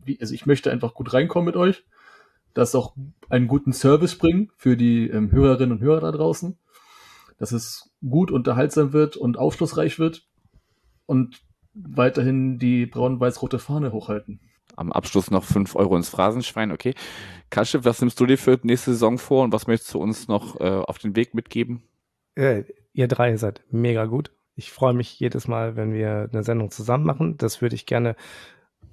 [0.03, 1.83] wie, also ich möchte einfach gut reinkommen mit euch,
[2.55, 2.95] das auch
[3.29, 6.57] einen guten Service bringen für die ähm, Hörerinnen und Hörer da draußen,
[7.37, 10.27] dass es gut unterhaltsam wird und aufschlussreich wird
[11.13, 11.41] und
[11.73, 14.39] weiterhin die braun-weiß-rote Fahne hochhalten
[14.75, 16.71] am Abschluss noch fünf Euro ins Phrasenschwein.
[16.71, 16.93] Okay.
[17.49, 20.59] Kasche, was nimmst du dir für nächste Saison vor und was möchtest du uns noch
[20.59, 21.83] äh, auf den Weg mitgeben?
[22.35, 24.31] Äh, ihr drei seid mega gut.
[24.55, 27.37] Ich freue mich jedes Mal, wenn wir eine Sendung zusammen machen.
[27.37, 28.15] Das würde ich gerne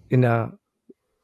[0.08, 0.58] in der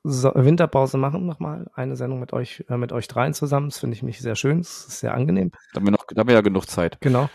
[0.08, 3.70] so Winterpause machen, nochmal eine Sendung mit euch, äh, mit euch dreien zusammen.
[3.70, 4.58] Das finde ich mich sehr schön.
[4.58, 5.50] Das ist sehr angenehm.
[5.72, 6.98] Da haben wir noch, da haben wir ja genug Zeit.
[7.00, 7.28] Genau.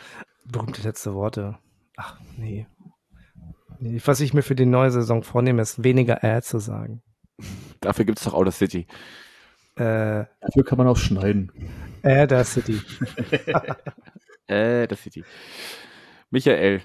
[0.46, 1.58] Berühmte letzte Worte.
[1.98, 2.66] Ach, nee.
[3.82, 7.02] Was ich mir für die neue Saison vornehme, ist weniger äh zu sagen.
[7.80, 8.86] Dafür gibt es doch Outer City.
[9.76, 11.52] Äh, Dafür kann man auch schneiden.
[12.04, 12.80] Äh, der City.
[14.48, 15.24] äh, der City.
[16.30, 16.82] Michael,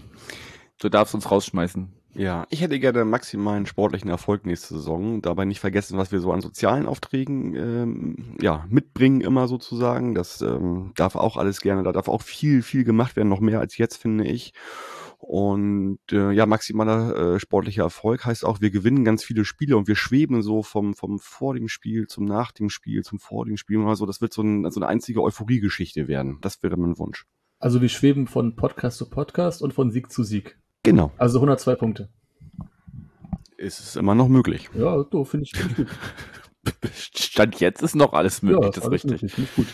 [0.81, 1.93] du darfst uns rausschmeißen.
[2.15, 5.21] Ja, ich hätte gerne maximalen sportlichen Erfolg nächste Saison.
[5.21, 10.15] Dabei nicht vergessen, was wir so an sozialen Aufträgen ähm, ja, mitbringen, immer sozusagen.
[10.15, 13.61] Das ähm, darf auch alles gerne, da darf auch viel, viel gemacht werden, noch mehr
[13.61, 14.55] als jetzt, finde ich.
[15.19, 19.89] Und äh, ja, maximaler äh, sportlicher Erfolg heißt auch, wir gewinnen ganz viele Spiele und
[19.89, 23.57] wir schweben so vom, vom vor dem Spiel zum nach dem Spiel zum vor dem
[23.57, 23.81] Spiel.
[23.87, 26.39] Also das wird so, ein, so eine einzige Euphorie-Geschichte werden.
[26.43, 27.27] Das wäre mein Wunsch.
[27.59, 30.59] Also wir schweben von Podcast zu Podcast und von Sieg zu Sieg.
[30.83, 31.11] Genau.
[31.17, 32.11] Also 102 Punkte.
[33.57, 34.69] Ist es immer noch möglich.
[34.75, 35.89] Ja, finde ich, find ich gut.
[36.95, 39.11] Stand jetzt ist noch alles möglich, ja, das ist richtig.
[39.13, 39.67] möglich, finde ich gut.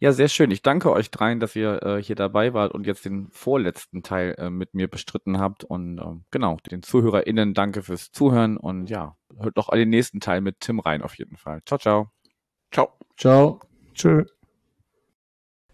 [0.00, 0.52] Ja, sehr schön.
[0.52, 4.36] Ich danke euch dreien, dass ihr äh, hier dabei wart und jetzt den vorletzten Teil
[4.38, 5.64] äh, mit mir bestritten habt.
[5.64, 10.40] Und äh, genau, den ZuhörerInnen danke fürs Zuhören und ja, hört doch den nächsten Teil
[10.40, 11.62] mit Tim rein auf jeden Fall.
[11.66, 12.12] Ciao, ciao.
[12.70, 12.92] Ciao.
[13.16, 13.60] Ciao.
[13.94, 14.24] Tschö.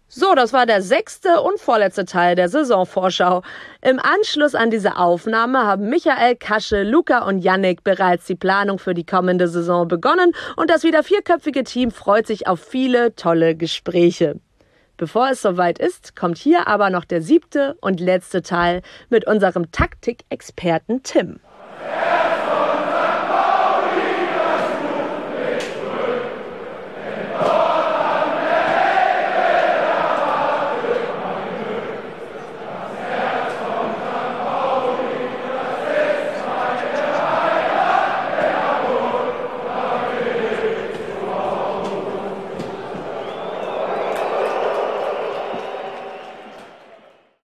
[0.07, 3.41] So, das war der sechste und vorletzte Teil der Saisonvorschau.
[3.81, 8.93] Im Anschluss an diese Aufnahme haben Michael, Kasche, Luca und Yannick bereits die Planung für
[8.93, 14.39] die kommende Saison begonnen und das wieder vierköpfige Team freut sich auf viele tolle Gespräche.
[14.95, 19.71] Bevor es soweit ist, kommt hier aber noch der siebte und letzte Teil mit unserem
[19.71, 21.39] Taktikexperten Tim.